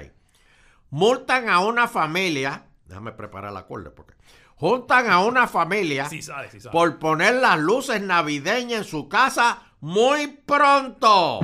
Multan 0.90 1.48
a 1.48 1.60
una 1.60 1.88
familia, 1.88 2.64
déjame 2.86 3.12
preparar 3.12 3.52
la 3.52 3.62
cuerda 3.64 3.90
porque 3.94 4.14
juntan 4.54 5.10
a 5.10 5.18
una 5.22 5.46
familia 5.46 6.06
Sí 6.06 6.22
sabe, 6.22 6.50
sí 6.50 6.60
sabe. 6.60 6.72
por 6.72 6.98
poner 6.98 7.34
las 7.34 7.58
luces 7.58 8.00
navideñas 8.00 8.78
en 8.80 8.84
su 8.84 9.08
casa 9.08 9.62
muy 9.80 10.28
pronto. 10.28 11.40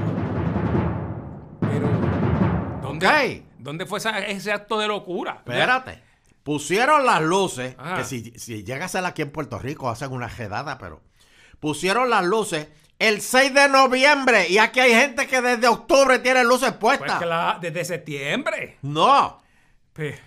Pero, 1.61 1.89
¿dónde, 2.83 3.07
Ok. 3.07 3.45
¿dónde 3.59 3.87
fue 3.87 3.99
esa- 3.99 4.19
ese 4.21 4.53
acto 4.53 4.79
de 4.79 4.89
locura? 4.89 5.35
Espérate. 5.45 6.03
Pusieron 6.43 7.07
las 7.07 7.23
luces, 7.23 7.75
Ajá. 7.79 7.99
que 7.99 8.05
si, 8.05 8.33
si 8.39 8.65
llega 8.65 8.87
a 8.87 8.89
ser 8.89 9.05
aquí 9.05 9.23
en 9.23 9.31
Puerto 9.31 9.59
Rico 9.59 9.89
hacen 9.89 10.13
una 10.13 10.29
jedada, 10.29 10.79
pero 10.79 11.01
pusieron 11.61 12.11
las 12.11 12.25
luces 12.25 12.69
el 12.99 13.21
6 13.21 13.55
de 13.55 13.69
noviembre 13.69 14.49
y 14.49 14.59
aquí 14.59 14.81
hay 14.81 14.93
gente 14.93 15.27
que 15.27 15.41
desde 15.41 15.69
octubre 15.69 16.19
tiene 16.19 16.43
luces 16.45 16.73
Pues 16.73 16.99
puestas. 16.99 17.25
la- 17.27 17.59
desde 17.61 17.85
septiembre. 17.85 18.79
No. 18.83 19.41
Pe- 19.93 20.19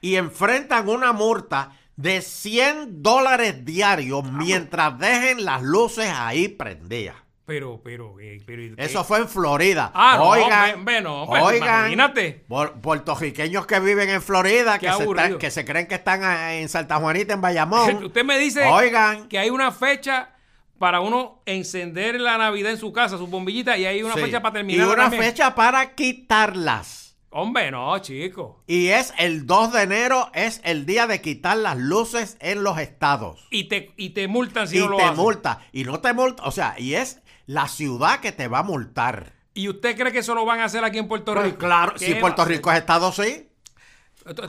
Y 0.00 0.16
enfrentan 0.16 0.88
una 0.88 1.12
multa 1.12 1.72
de 1.96 2.22
100 2.22 3.02
dólares 3.02 3.64
diarios 3.64 4.24
mientras 4.30 4.98
dejen 4.98 5.44
las 5.44 5.62
luces 5.62 6.08
ahí 6.14 6.48
prendidas. 6.48 7.16
Pero, 7.48 7.80
pero, 7.82 8.20
eh, 8.20 8.40
pero. 8.46 8.62
¿y 8.62 8.76
qué? 8.76 8.84
Eso 8.84 9.02
fue 9.04 9.18
en 9.20 9.26
Florida. 9.28 9.90
Ah, 9.94 10.16
no, 10.18 10.28
oigan, 10.28 10.84
no, 11.02 11.24
pues, 11.26 11.42
oigan, 11.42 11.90
imagínate. 11.92 12.44
puertorriqueños 12.82 13.66
que 13.66 13.80
viven 13.80 14.10
en 14.10 14.20
Florida, 14.22 14.78
que 14.78 14.92
se, 14.92 15.02
están- 15.04 15.38
que 15.38 15.50
se 15.50 15.64
creen 15.64 15.86
que 15.86 15.94
están 15.96 16.22
a- 16.22 16.54
en 16.54 16.68
Santa 16.68 16.96
Juanita, 16.96 17.32
en 17.34 17.40
Bayamón. 17.40 18.04
Usted 18.04 18.24
me 18.24 18.38
dice 18.38 18.64
Oigan. 18.66 19.28
que 19.28 19.38
hay 19.38 19.50
una 19.50 19.72
fecha 19.72 20.30
para 20.78 21.00
uno 21.00 21.42
encender 21.46 22.20
la 22.20 22.38
Navidad 22.38 22.70
en 22.70 22.78
su 22.78 22.92
casa, 22.92 23.18
sus 23.18 23.30
bombillitas, 23.30 23.78
y 23.78 23.86
hay 23.86 24.02
una 24.02 24.14
Sí. 24.14 24.20
fecha 24.20 24.40
para 24.42 24.52
Y 24.52 24.58
terminar. 24.58 24.86
una 24.88 24.96
también. 25.04 25.22
fecha 25.24 25.54
para 25.54 25.94
quitarlas. 25.94 27.16
Hombre, 27.30 27.70
no, 27.70 27.98
chico. 27.98 28.62
Y 28.66 28.88
es 28.88 29.12
el 29.18 29.46
2 29.46 29.72
de 29.72 29.82
enero, 29.82 30.30
es 30.34 30.60
el 30.64 30.86
día 30.86 31.06
de 31.06 31.20
quitar 31.20 31.58
las 31.58 31.76
luces 31.76 32.36
en 32.40 32.62
los 32.64 32.78
estados. 32.78 33.46
Y 33.50 33.64
te, 33.64 33.90
y 33.96 34.10
te 34.10 34.28
multan 34.28 34.66
si 34.66 34.76
y 34.76 34.80
no 34.80 34.88
lo 34.88 34.96
te 34.96 35.02
haces. 35.02 35.16
multa. 35.18 35.60
Y 35.72 35.84
no 35.84 36.00
te 36.00 36.12
multa, 36.14 36.44
o 36.44 36.50
sea, 36.50 36.74
y 36.78 36.94
es 36.94 37.20
la 37.48 37.66
ciudad 37.66 38.20
que 38.20 38.30
te 38.30 38.46
va 38.46 38.60
a 38.60 38.62
multar. 38.62 39.32
¿Y 39.54 39.68
usted 39.68 39.96
cree 39.98 40.12
que 40.12 40.18
eso 40.20 40.36
lo 40.36 40.44
van 40.44 40.60
a 40.60 40.66
hacer 40.66 40.84
aquí 40.84 40.98
en 40.98 41.08
Puerto 41.08 41.34
Pues 41.34 41.46
Rico? 41.46 41.58
claro, 41.58 41.94
¿Qué 41.98 42.06
si 42.06 42.14
Puerto? 42.14 42.44
Rico 42.44 42.70
es 42.70 42.78
estado, 42.78 43.10
sí. 43.10 43.46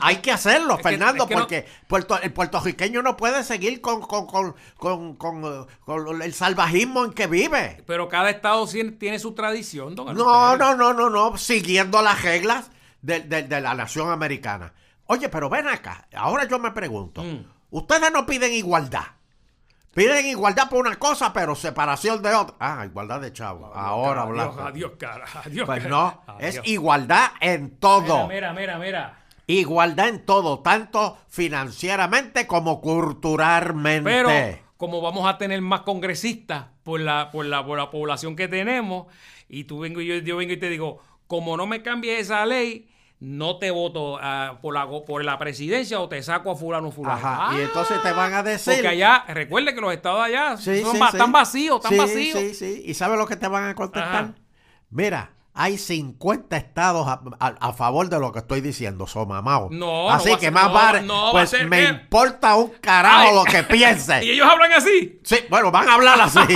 Hay 0.02 0.16
que 0.16 0.30
hacerlo, 0.30 0.72
Es 0.74 0.76
que- 0.78 0.82
Fernando, 0.90 1.24
es 1.24 1.28
que 1.28 1.34
no- 1.34 1.40
porque 1.40 1.66
Puerto- 1.88 2.20
el 2.20 2.32
puertorriqueño 2.34 3.00
no 3.02 3.16
puede 3.16 3.42
seguir 3.42 3.80
con, 3.80 4.02
con, 4.02 4.26
con, 4.26 5.16
con, 5.16 6.22
el 6.22 6.34
salvajismo 6.34 7.06
en 7.06 7.12
que 7.14 7.26
vive. 7.26 7.82
Pero 7.86 8.06
cada 8.08 8.28
estado 8.28 8.68
tiene 8.98 9.18
su 9.18 9.32
tradición, 9.32 9.94
don 9.94 10.14
No, 10.14 10.56
no, 10.58 10.74
no, 10.76 10.92
no, 10.92 11.08
no, 11.08 11.38
siguiendo 11.38 12.02
las 12.02 12.20
reglas 12.22 12.70
de, 13.00 13.20
de- 13.20 13.44
de 13.44 13.60
la 13.62 13.72
nación 13.74 14.10
americana. 14.10 14.74
Oye, 15.06 15.30
pero 15.30 15.48
ven 15.48 15.66
acá, 15.66 16.06
ahora 16.14 16.44
yo 16.46 16.58
me 16.58 16.70
pregunto, 16.72 17.22
Mm. 17.24 17.46
ustedes 17.70 18.12
no 18.12 18.26
piden 18.26 18.52
igualdad. 18.52 19.06
Piden 19.94 20.26
igualdad 20.26 20.68
por 20.68 20.86
una 20.86 20.96
cosa, 20.96 21.32
pero 21.32 21.54
separación 21.56 22.22
de 22.22 22.32
otra. 22.34 22.54
Ah, 22.60 22.84
igualdad 22.84 23.20
de 23.20 23.32
chavo. 23.32 23.66
Ahora 23.74 24.22
hablamos. 24.22 24.56
Adiós, 24.58 24.92
cara. 24.98 25.24
Adiós, 25.44 25.66
Pues 25.66 25.88
no, 25.88 26.22
es 26.38 26.60
igualdad 26.64 27.30
en 27.40 27.76
todo. 27.78 28.28
Mira, 28.28 28.52
mira, 28.52 28.78
mira, 28.78 28.78
mira. 28.78 29.16
Igualdad 29.48 30.08
en 30.08 30.24
todo, 30.24 30.60
tanto 30.60 31.18
financieramente 31.28 32.46
como 32.46 32.80
culturalmente. 32.80 34.08
Pero 34.08 34.30
como 34.76 35.00
vamos 35.00 35.28
a 35.28 35.38
tener 35.38 35.60
más 35.60 35.80
congresistas 35.80 36.66
por 36.84 37.00
la, 37.00 37.30
por 37.32 37.44
la, 37.44 37.66
por 37.66 37.76
la 37.76 37.90
población 37.90 38.36
que 38.36 38.46
tenemos, 38.46 39.08
y 39.48 39.64
tú 39.64 39.80
vengo 39.80 40.00
y 40.00 40.06
yo, 40.06 40.14
yo 40.18 40.36
vengo 40.36 40.52
y 40.52 40.56
te 40.56 40.68
digo, 40.70 41.02
como 41.26 41.56
no 41.56 41.66
me 41.66 41.82
cambies 41.82 42.20
esa 42.20 42.46
ley, 42.46 42.88
no 43.20 43.58
te 43.58 43.70
voto 43.70 44.18
ah, 44.20 44.58
por, 44.62 44.72
la, 44.74 44.88
por 45.04 45.24
la 45.24 45.38
presidencia 45.38 46.00
o 46.00 46.08
te 46.08 46.22
saco 46.22 46.50
a 46.52 46.56
fulano 46.56 46.90
fulano. 46.90 47.16
Ajá, 47.16 47.54
y 47.54 47.60
Ah, 47.60 47.62
entonces 47.64 48.02
te 48.02 48.12
van 48.12 48.32
a 48.32 48.42
decir. 48.42 48.72
Porque 48.74 48.88
allá, 48.88 49.24
recuerde 49.28 49.74
que 49.74 49.80
los 49.80 49.92
estados 49.92 50.24
allá 50.24 50.56
Sí, 50.56 50.80
son 50.82 50.92
sí, 50.92 50.98
sí. 50.98 51.04
están 51.12 51.30
vacíos, 51.32 51.84
están 51.84 51.98
vacíos. 51.98 52.38
Sí, 52.38 52.54
sí. 52.54 52.82
¿Y 52.86 52.94
sabes 52.94 53.18
lo 53.18 53.26
que 53.26 53.36
te 53.36 53.46
van 53.46 53.64
a 53.68 53.74
contestar? 53.74 54.14
Ajá. 54.24 54.34
Mira, 54.88 55.32
hay 55.52 55.76
50 55.76 56.56
estados 56.56 57.06
a, 57.08 57.20
a- 57.40 57.56
a 57.60 57.72
favor 57.74 58.08
de 58.08 58.18
lo 58.18 58.32
que 58.32 58.38
estoy 58.38 58.62
diciendo, 58.62 59.06
so 59.06 59.26
mamao. 59.26 59.68
No, 59.70 60.10
Así 60.10 60.32
que 60.36 60.40
ser- 60.46 60.52
más 60.52 60.68
no, 60.68 60.72
vale, 60.72 61.02
no 61.02 61.28
pues 61.32 61.52
me 61.68 61.76
que- 61.78 61.88
importa 61.90 62.54
un 62.54 62.70
carajo 62.80 63.28
Ay. 63.28 63.34
lo 63.34 63.44
que 63.44 63.62
piense. 63.64 64.24
Y 64.24 64.30
ellos 64.30 64.48
hablan 64.48 64.72
así. 64.72 65.20
Sí, 65.24 65.36
bueno, 65.50 65.70
van 65.70 65.88
a 65.88 65.94
hablar 65.94 66.18
así. 66.22 66.38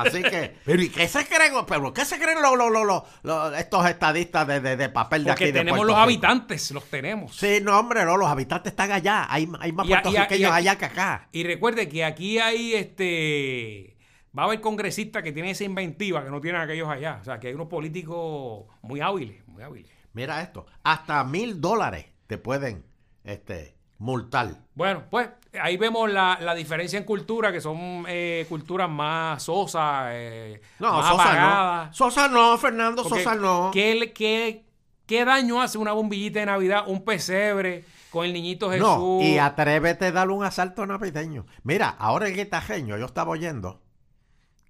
Así 0.00 0.22
que, 0.22 0.54
pero 0.64 0.82
¿y 0.82 0.88
qué 0.90 1.08
se 1.08 1.26
creen? 1.26 1.52
¿Pero 1.66 1.92
qué 1.92 2.04
se 2.04 2.18
creen 2.18 2.40
los, 2.42 2.56
los, 2.56 3.02
los, 3.22 3.58
estos 3.58 3.86
estadistas 3.88 4.46
de, 4.46 4.60
de- 4.60 4.76
de 4.76 4.88
papel 4.88 5.24
de 5.24 5.30
Porque 5.30 5.44
aquí 5.44 5.52
de 5.52 5.58
tenemos 5.60 5.78
Puerto 5.78 5.86
los 5.92 5.96
Rico? 5.96 6.02
habitantes, 6.28 6.70
los 6.70 6.84
tenemos. 6.84 7.36
Sí, 7.36 7.58
no, 7.62 7.78
hombre, 7.78 8.04
no, 8.04 8.16
los 8.16 8.28
habitantes 8.28 8.72
están 8.72 8.92
allá. 8.92 9.26
Hay, 9.28 9.48
hay 9.60 9.72
más 9.72 9.86
Y 9.86 9.88
y 9.90 9.92
puertorriqueños 9.92 10.40
y 10.40 10.44
a- 10.44 10.54
allá 10.54 10.78
que 10.78 10.84
acá. 10.84 11.28
Y 11.32 11.44
recuerde 11.44 11.88
que 11.88 12.04
aquí 12.04 12.38
hay 12.38 12.74
este. 12.74 13.96
Va 14.38 14.42
a 14.42 14.46
haber 14.46 14.60
congresistas 14.60 15.22
que 15.22 15.32
tienen 15.32 15.52
esa 15.52 15.64
inventiva 15.64 16.22
que 16.22 16.30
no 16.30 16.40
tienen 16.40 16.60
aquellos 16.60 16.88
allá. 16.88 17.18
O 17.20 17.24
sea, 17.24 17.40
que 17.40 17.48
hay 17.48 17.54
unos 17.54 17.68
políticos 17.68 18.66
muy 18.82 19.00
hábiles, 19.00 19.46
muy 19.48 19.62
hábiles. 19.62 19.90
Mira 20.12 20.42
esto, 20.42 20.66
hasta 20.82 21.24
mil 21.24 21.60
dólares 21.60 22.06
te 22.26 22.38
pueden 22.38 22.84
este, 23.24 23.74
multar. 23.98 24.50
Bueno, 24.74 25.02
pues 25.10 25.28
ahí 25.60 25.76
vemos 25.76 26.10
la, 26.10 26.38
la 26.40 26.54
diferencia 26.54 26.98
en 26.98 27.04
cultura, 27.04 27.52
que 27.52 27.60
son 27.60 28.04
eh, 28.08 28.46
culturas 28.48 28.88
más 28.88 29.42
sosas, 29.42 30.06
eh, 30.12 30.60
No, 30.78 30.92
más 30.92 31.06
Sosa 31.08 31.22
apagadas. 31.22 31.86
no. 31.88 31.92
Sosa 31.94 32.28
no, 32.28 32.58
Fernando, 32.58 33.02
Porque, 33.02 33.22
Sosa 33.24 33.34
no. 33.36 33.70
¿qué, 33.72 34.12
qué- 34.14 34.64
qué 35.06 35.24
daño 35.24 35.60
hace 35.62 35.78
una 35.78 35.92
bombillita 35.92 36.40
de 36.40 36.46
Navidad, 36.46 36.84
un 36.86 37.04
pesebre 37.04 37.84
con 38.10 38.24
el 38.26 38.32
niñito 38.32 38.70
Jesús? 38.70 38.86
No, 38.86 39.18
y 39.20 39.38
atrévete 39.38 40.06
a 40.06 40.12
darle 40.12 40.34
un 40.34 40.44
asalto 40.44 40.84
navideño. 40.86 41.46
Mira, 41.64 41.88
ahora 41.98 42.28
el 42.28 42.34
guitajeño, 42.36 42.96
yo 42.98 43.06
estaba 43.06 43.30
oyendo 43.30 43.80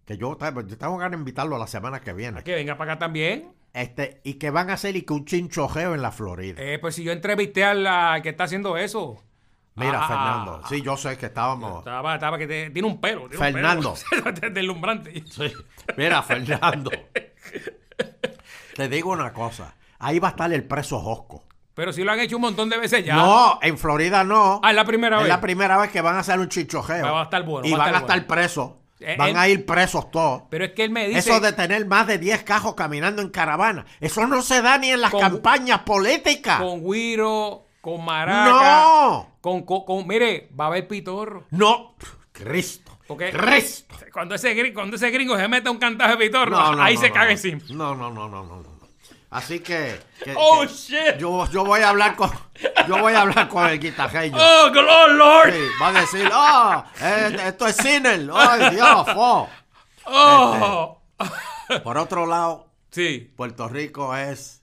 que 0.06 0.16
yo, 0.16 0.38
yo 0.38 0.78
tengo 0.78 0.96
ganas 0.96 1.10
de 1.10 1.16
invitarlo 1.18 1.58
la 1.58 1.66
semana 1.66 2.00
que 2.00 2.14
viene. 2.14 2.42
Que 2.42 2.54
venga 2.54 2.78
para 2.78 2.92
acá 2.92 2.98
también. 3.00 3.52
Este, 3.72 4.20
y 4.24 4.34
que 4.34 4.50
van 4.50 4.70
a 4.70 4.74
hacer 4.74 4.96
y 4.96 5.02
que 5.02 5.12
un 5.12 5.24
chinchojeo 5.24 5.94
en 5.94 6.02
la 6.02 6.10
Florida. 6.10 6.60
Eh, 6.62 6.78
pues 6.78 6.94
si 6.96 7.04
yo 7.04 7.12
entrevisté 7.12 7.64
al, 7.64 7.86
al 7.86 8.22
que 8.22 8.30
está 8.30 8.44
haciendo 8.44 8.76
eso. 8.76 9.22
Mira, 9.74 10.00
Ah, 10.02 10.08
Fernando, 10.08 10.62
sí, 10.68 10.82
yo 10.82 10.96
sé 10.96 11.16
que 11.16 11.26
estábamos. 11.26 11.78
Estaba, 11.78 12.14
estaba 12.14 12.36
que 12.38 12.48
te- 12.48 12.70
tiene 12.70 12.88
un 12.88 13.00
pelo. 13.00 13.28
tiene 13.28 13.36
un 13.36 13.52
Fernando. 13.52 13.94
pelo. 14.10 14.50
Deslumbrante. 14.50 15.22
Sí. 15.26 15.52
Mira, 15.96 16.20
Fernando. 16.22 16.90
Te 18.74 18.88
digo 18.88 19.10
una 19.12 19.32
cosa. 19.32 19.74
Ahí 20.00 20.18
va 20.18 20.28
a 20.28 20.30
estar 20.32 20.52
el 20.52 20.64
preso 20.64 20.98
Josco. 21.00 21.44
Pero 21.74 21.92
si 21.92 22.02
lo 22.02 22.10
han 22.10 22.18
hecho 22.20 22.36
un 22.36 22.42
montón 22.42 22.68
de 22.68 22.76
veces 22.78 23.04
ya. 23.04 23.14
No, 23.14 23.58
en 23.62 23.78
Florida 23.78 24.24
no. 24.24 24.60
Ah, 24.64 24.70
es 24.70 24.76
la 24.76 24.84
primera 24.84 25.16
es 25.18 25.22
vez. 25.24 25.28
la 25.28 25.40
primera 25.40 25.78
vez 25.78 25.90
que 25.90 26.00
van 26.00 26.16
a 26.16 26.20
hacer 26.20 26.38
un 26.40 26.48
chichojeo. 26.48 27.04
Va 27.04 27.20
a 27.20 27.24
estar 27.24 27.44
bueno, 27.44 27.66
Y 27.68 27.72
va 27.72 27.78
van 27.78 27.94
a 27.94 27.98
estar 27.98 28.18
estar 28.18 28.26
presos. 28.26 28.72
Eh, 29.00 29.14
van 29.16 29.30
él- 29.30 29.36
a 29.36 29.48
ir 29.48 29.64
presos 29.64 30.10
todos. 30.10 30.42
Pero 30.50 30.64
es 30.64 30.72
que 30.72 30.82
él 30.84 30.90
me 30.90 31.06
dice. 31.06 31.20
Eso 31.20 31.38
de 31.40 31.52
tener 31.52 31.86
más 31.86 32.06
de 32.06 32.18
10 32.18 32.42
cajos 32.42 32.74
caminando 32.74 33.22
en 33.22 33.28
caravana. 33.30 33.86
Eso 34.00 34.26
no 34.26 34.42
se 34.42 34.60
da 34.60 34.76
ni 34.78 34.90
en 34.90 35.00
las 35.00 35.10
Con- 35.12 35.20
campañas 35.20 35.80
políticas. 35.80 36.60
Con 36.60 36.82
Guiro, 36.84 37.66
con 37.80 38.04
Maraca. 38.04 38.50
No. 38.50 39.36
Con, 39.40 39.62
con, 39.62 39.84
con- 39.84 40.06
Mire, 40.06 40.50
va 40.58 40.64
a 40.64 40.68
haber 40.68 40.88
pitorro. 40.88 41.46
No. 41.50 41.94
Cristo. 42.32 42.98
Porque- 43.06 43.30
Cristo. 43.30 43.94
Cuando 44.12 44.34
ese, 44.34 44.74
cuando 44.74 44.96
ese 44.96 45.10
gringo 45.10 45.36
se 45.36 45.48
mete 45.48 45.70
un 45.70 45.78
cantaje 45.78 46.16
de 46.16 46.26
pitorro, 46.26 46.50
No, 46.50 46.72
no, 46.76 46.82
ahí 46.82 46.94
no, 46.96 47.00
se 47.00 47.10
caga 47.12 47.30
encima. 47.30 47.60
No, 47.70 47.94
no, 47.94 48.10
no, 48.10 48.28
no, 48.28 48.44
no. 48.44 48.77
Así 49.30 49.60
que, 49.60 50.00
que- 50.24 50.34
Oh, 50.36 50.62
que 50.62 50.68
shit. 50.68 51.16
yo, 51.18 51.46
yo 51.50 51.64
voy 51.64 51.80
a 51.80 51.90
hablar 51.90 52.16
con 52.16 52.30
yo 52.88 52.98
voy 52.98 53.12
a 53.12 53.20
hablar 53.22 53.48
con 53.48 53.66
el 53.68 53.78
guitarreño. 53.78 54.36
¡Oh, 54.40 54.70
glory, 54.72 55.14
Lord! 55.16 55.52
Sí, 55.52 55.60
va 55.82 55.88
a 55.88 55.92
decir, 55.92 56.30
oh, 56.32 56.84
eh, 57.02 57.36
esto 57.48 57.66
es 57.66 57.76
Sinel. 57.76 58.30
Ay, 58.34 58.74
Dios. 58.74 59.06
¡Oh! 60.06 61.02
Por 61.84 61.98
otro 61.98 62.26
lado, 62.26 62.66
Sí. 62.90 63.30
Puerto 63.36 63.68
Rico 63.68 64.16
es 64.16 64.62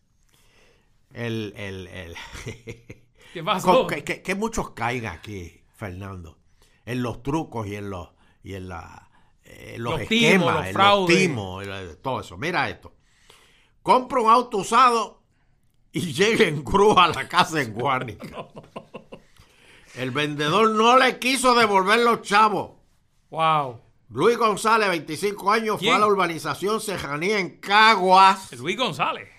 el, 1.13 1.54
el, 1.56 1.88
el 1.88 2.15
¿Qué 3.34 3.43
pasó? 3.43 3.86
Que, 3.86 4.04
que- 4.04 4.23
que 4.23 4.34
muchos 4.36 4.71
caigan 4.71 5.13
aquí, 5.15 5.62
Fernando, 5.75 6.39
en 6.86 7.04
los 7.04 7.21
trucos 7.21 7.67
y 7.67 7.75
en 7.75 7.91
los 7.91 8.10
y 8.43 8.56
en 8.56 8.67
la 8.69 9.10
eh, 9.43 9.75
los, 9.78 9.93
Los 9.93 10.01
esquemas, 10.01 10.32
timos, 10.32 10.54
los 10.56 10.65
en 10.65 10.73
fraudes. 10.73 11.10
los 11.15 11.19
timos, 11.19 11.67
en 11.67 12.01
todo 12.01 12.19
eso. 12.21 12.38
Mira 12.38 12.67
esto. 12.67 12.94
Compra 13.85 14.19
un 14.19 14.31
auto 14.31 14.57
usado 14.57 15.21
y 15.91 16.11
llega 16.11 16.45
en 16.45 16.63
cruz 16.63 16.97
a 16.97 17.07
la 17.09 17.27
casa 17.27 17.61
en 17.61 17.71
Guánica. 17.71 18.47
El 19.93 20.09
vendedor 20.09 20.71
no 20.71 20.97
le 20.97 21.19
quiso 21.19 21.53
devolver 21.53 21.99
los 21.99 22.23
chavos. 22.23 22.71
¡Wow! 23.29 23.79
Luis 24.09 24.39
González, 24.39 24.89
25 24.89 25.51
años, 25.51 25.77
¿Quién? 25.77 25.91
fue 25.91 25.97
a 25.97 25.99
la 25.99 26.07
urbanización 26.07 26.81
Serranía 26.81 27.37
en 27.37 27.59
Caguas. 27.59 28.53
Luis 28.53 28.75
González. 28.75 29.29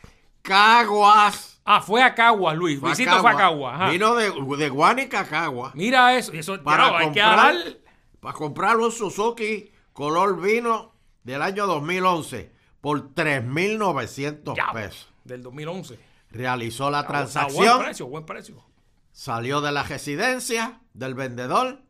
Caguas. 0.43 1.61
Ah, 1.65 1.81
fue 1.81 2.05
a 2.05 2.15
Caguas, 2.15 2.57
Luis. 2.57 2.79
Fue 2.79 2.91
a 2.91 2.95
Luisito 2.95 3.19
fue 3.19 3.33
a 3.33 3.37
Caguas. 3.37 3.75
ajá. 3.75 3.91
Vino 3.91 4.15
de, 4.15 4.31
de 4.59 4.69
Guánica 4.69 5.21
a 5.23 5.27
Caguas. 5.27 5.75
Mira 5.75 6.17
eso. 6.17 6.31
eso 6.33 6.63
para 6.63 6.85
claro, 6.85 6.97
hay 6.99 7.11
que 7.11 7.81
para 8.21 8.33
comprar 8.33 8.77
un 8.77 8.93
Suzuki 8.93 9.73
color 9.93 10.41
vino 10.41 10.93
del 11.25 11.43
año 11.43 11.67
2011 11.67 12.55
por 12.87 13.13
3.900 13.15 14.55
Ya, 14.57 14.71
pesos. 14.73 15.09
Del 15.25 15.43
2011. 15.43 15.99
Realizó 16.31 16.89
la 16.89 17.01
A 17.01 17.03
buen 17.03 17.13
transacción, 17.15 17.83
precio, 17.83 18.07
buen 18.07 18.25
precio. 18.25 18.65
salió 19.11 19.61
de 19.61 19.73
la 19.73 19.83
residencia 19.83 20.79
del 20.95 21.15
vendedor 21.17 21.81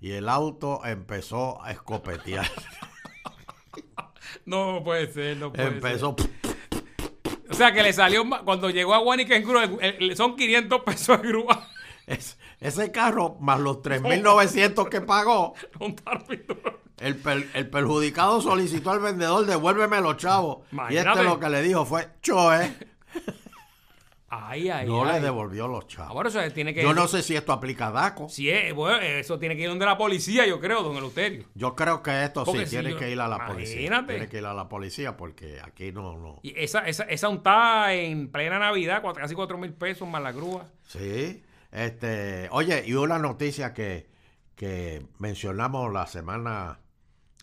y 0.00 0.12
el 0.12 0.30
auto 0.30 0.80
empezó 0.86 1.62
a 1.62 1.72
escopetear. 1.72 2.50
No 4.46 4.80
puede 4.82 5.12
ser, 5.12 5.36
no 5.36 5.52
puede 5.52 5.68
empezó. 5.68 6.16
ser. 6.18 6.30
O 7.50 7.54
sea 7.54 7.72
que 7.74 7.82
le 7.82 7.92
salió 7.92 8.24
cuando 8.46 8.70
llegó 8.70 8.94
a 8.94 8.98
Guanica 8.98 9.36
en 9.36 9.42
grúa, 9.46 9.68
son 10.16 10.36
500 10.36 10.80
pesos 10.84 11.20
de 11.20 11.28
grúa. 11.28 11.68
es- 12.06 12.38
ese 12.62 12.90
carro 12.92 13.36
más 13.40 13.60
los 13.60 13.78
3.900 13.82 14.88
que 14.88 15.00
pagó, 15.00 15.54
el, 16.98 17.16
per- 17.16 17.48
el 17.54 17.68
perjudicado 17.70 18.40
solicitó 18.40 18.90
al 18.90 19.00
vendedor 19.00 19.44
devuélveme 19.46 20.00
los 20.00 20.16
chavos. 20.16 20.58
Y 20.70 20.74
Imagínate. 20.74 21.10
este 21.20 21.24
lo 21.24 21.40
que 21.40 21.48
le 21.50 21.62
dijo 21.62 21.84
fue, 21.84 22.08
choe, 22.22 22.72
Ay, 24.34 24.70
ay, 24.70 24.86
no 24.86 25.04
le 25.04 25.20
devolvió 25.20 25.68
los 25.68 25.86
chavos. 25.88 26.12
Ahora 26.16 26.30
eso 26.30 26.40
tiene 26.54 26.72
que 26.72 26.82
Yo 26.82 26.94
no 26.94 27.06
sé 27.06 27.22
si 27.22 27.36
esto 27.36 27.52
aplica 27.52 27.88
a 27.88 27.90
DACO. 27.92 28.30
Si 28.30 28.48
es, 28.48 28.72
bueno, 28.74 28.98
eso 28.98 29.38
tiene 29.38 29.54
que 29.56 29.62
ir 29.64 29.68
donde 29.68 29.84
la 29.84 29.98
policía, 29.98 30.46
yo 30.46 30.58
creo, 30.58 30.82
don 30.82 30.96
Eleuterio. 30.96 31.44
Yo 31.54 31.74
creo 31.76 32.02
que 32.02 32.24
esto 32.24 32.42
Porque 32.44 32.60
sí 32.60 32.64
si 32.64 32.70
tiene 32.76 32.92
yo- 32.92 32.98
que 32.98 33.10
ir 33.10 33.20
a 33.20 33.28
la 33.28 33.46
policía. 33.46 33.76
Imagínate. 33.82 34.12
Tiene 34.14 34.28
que 34.30 34.38
ir 34.38 34.46
a 34.46 34.54
la 34.54 34.70
policía 34.70 35.18
porque 35.18 35.60
aquí 35.62 35.92
no, 35.92 36.16
no. 36.16 36.38
Y 36.42 36.58
esa, 36.58 36.80
esa, 36.88 37.02
esa 37.04 37.28
untada 37.28 37.92
en 37.92 38.30
plena 38.32 38.58
Navidad, 38.58 39.02
casi 39.14 39.34
4 39.34 39.58
mil 39.58 39.74
pesos 39.74 40.08
más 40.08 40.22
la 40.22 40.32
grúa. 40.32 40.64
Sí. 40.88 41.42
Este, 41.72 42.48
oye, 42.52 42.84
y 42.86 42.92
una 42.94 43.18
noticia 43.18 43.72
que, 43.74 44.08
que 44.54 45.06
mencionamos 45.18 45.92
la 45.92 46.06
semana, 46.06 46.78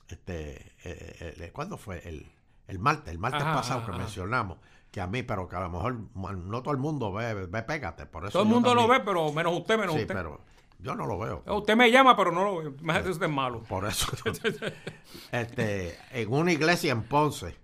este, 0.08 0.52
eh, 0.84 1.36
eh, 1.40 1.50
¿cuándo 1.52 1.78
fue? 1.78 2.08
El, 2.08 2.32
el 2.68 2.80
martes, 2.80 3.12
el 3.12 3.18
martes 3.20 3.42
Ajá, 3.42 3.54
pasado 3.56 3.80
ajá, 3.82 3.92
que 3.92 3.98
mencionamos, 3.98 4.60
que 4.92 5.02
a 5.02 5.08
mí, 5.08 5.24
pero 5.24 5.48
que 5.50 5.56
a 5.56 5.62
lo 5.62 5.70
mejor 5.70 5.98
no 6.16 6.62
todo 6.62 6.72
el 6.74 6.80
mundo 6.80 7.12
ve, 7.12 7.34
ve 7.48 7.64
Pégate, 7.64 8.06
por 8.06 8.24
eso 8.26 8.34
Todo 8.34 8.44
el 8.44 8.50
mundo 8.50 8.74
lo 8.76 8.88
ve, 8.88 9.00
pero 9.00 9.34
menos 9.34 9.54
usted, 9.58 9.78
menos 9.80 9.96
Sí, 9.96 10.02
usted. 10.02 10.14
pero 10.14 10.42
yo 10.78 10.94
no 10.96 11.06
lo 11.08 11.18
veo. 11.18 11.44
Usted 11.48 11.76
me 11.76 11.90
llama, 11.92 12.16
pero 12.16 12.32
no 12.32 12.44
lo 12.44 12.58
ve. 12.58 12.72
Imagínate, 12.80 13.10
usted 13.10 13.26
es 13.26 13.32
malo. 13.32 13.64
Por 13.64 13.86
eso. 13.88 14.08
este, 15.32 15.98
en 16.12 16.32
una 16.32 16.52
iglesia 16.52 16.92
en 16.92 17.04
Ponce, 17.04 17.56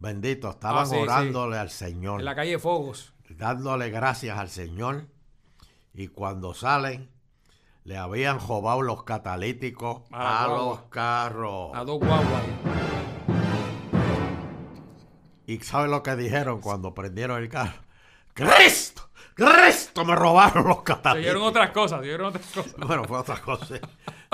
bendito, 0.00 0.50
estaban 0.50 0.82
Ah, 0.82 0.86
sí, 0.86 0.96
sí. 0.96 1.00
orándole 1.02 1.58
al 1.58 1.70
Señor, 1.70 2.20
En 2.20 2.24
la 2.26 2.34
calle 2.34 2.58
Fogos. 2.58 3.14
dándole 3.28 3.90
gracias 3.90 4.36
al 4.38 4.48
Señor. 4.48 5.06
Y 6.00 6.08
cuando 6.08 6.54
salen, 6.54 7.10
le 7.84 7.98
habían 7.98 8.40
robado 8.40 8.80
los 8.80 9.02
catalíticos 9.02 10.00
A 10.10 10.46
los 10.48 10.80
carros. 10.88 11.72
A 11.74 11.84
dos 11.84 11.98
guaguas. 11.98 12.42
¿Y 15.46 15.58
sabe 15.58 15.88
lo 15.88 16.02
que 16.02 16.16
dijeron 16.16 16.62
cuando 16.62 16.94
prendieron 16.94 17.42
el 17.42 17.50
carro? 17.50 17.82
¡Cristo! 18.32 19.10
¡Cristo! 19.34 20.06
Me 20.06 20.16
robaron 20.16 20.66
los 20.66 20.78
Se 20.78 20.80
oyeron 20.80 21.02
catalíticos. 21.02 21.42
otras 21.48 21.70
cosas, 21.72 22.00
se 22.00 22.06
oyeron 22.06 22.26
otras 22.28 22.46
cosas. 22.46 22.74
Bueno, 22.86 23.04
fue 23.04 23.18
otra 23.18 23.36
cosa. 23.42 23.74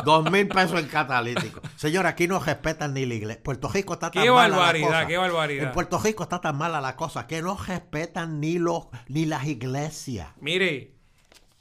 Dos 0.05 0.31
mil 0.31 0.47
pesos 0.47 0.79
en 0.79 0.87
catalítico. 0.87 1.61
Señor, 1.75 2.07
aquí 2.07 2.29
no 2.29 2.39
respetan 2.39 2.95
ni 2.95 3.07
la 3.07 3.15
iglesia. 3.15 3.43
Puerto 3.43 3.67
Rico 3.67 3.95
está 3.95 4.13
tan 4.13 4.23
Qué 4.23 4.31
mala 4.31 4.51
la 4.51 4.57
barbaridad, 4.57 4.89
cosa. 4.89 5.07
qué 5.09 5.17
barbaridad. 5.17 5.65
En 5.67 5.73
Puerto 5.73 5.99
Rico 5.99 6.23
está 6.23 6.41
tan 6.41 6.57
mala 6.57 6.81
la 6.81 6.95
cosa 6.95 7.27
que 7.27 7.43
no 7.43 7.57
respetan 7.57 8.39
ni 8.39 8.59
los 8.61 8.87
ni 9.09 9.27
las 9.27 9.47
iglesias. 9.47 10.29
Mire, 10.41 10.96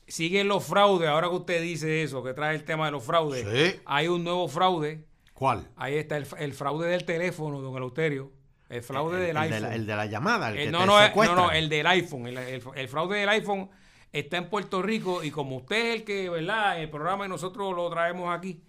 siguen 0.07 0.47
los 0.47 0.65
fraudes. 0.65 1.09
Ahora 1.09 1.29
que 1.29 1.35
usted 1.35 1.61
dice 1.61 2.03
eso, 2.03 2.23
que 2.23 2.33
trae 2.33 2.55
el 2.55 2.63
tema 2.63 2.85
de 2.85 2.91
los 2.91 3.03
fraudes. 3.03 3.45
Sí. 3.45 3.79
Hay 3.85 4.07
un 4.07 4.23
nuevo 4.23 4.47
fraude. 4.47 5.05
¿Cuál? 5.33 5.67
Ahí 5.75 5.95
está 5.95 6.17
el, 6.17 6.27
el 6.37 6.53
fraude 6.53 6.87
del 6.87 7.05
teléfono, 7.05 7.61
don 7.61 7.75
Eleuterio. 7.75 8.31
El 8.69 8.81
fraude 8.81 9.17
el, 9.17 9.21
del 9.21 9.29
el 9.31 9.37
iPhone. 9.37 9.61
de 9.61 9.67
la, 9.67 9.75
el 9.75 9.85
de 9.85 9.95
la 9.95 10.05
llamada, 10.05 10.49
el 10.49 10.57
Eh, 10.57 10.65
que 10.65 10.71
no, 10.71 10.79
te 10.79 10.85
no, 10.85 11.01
eh, 11.01 11.11
no, 11.15 11.35
no, 11.35 11.51
el 11.51 11.69
del 11.69 11.87
iPhone. 11.87 12.27
El, 12.27 12.87
fraude 12.87 13.19
del 13.19 13.29
iPhone 13.29 13.69
está 14.11 14.37
en 14.37 14.49
Puerto 14.49 14.81
Rico 14.81 15.23
y 15.23 15.31
como 15.31 15.57
usted 15.57 15.75
es 15.75 15.95
el 15.95 16.03
que, 16.03 16.29
¿verdad? 16.29 16.81
El 16.81 16.89
programa 16.89 17.25
y 17.25 17.29
nosotros 17.29 17.75
lo 17.75 17.89
traemos 17.89 18.35
aquí, 18.35 18.63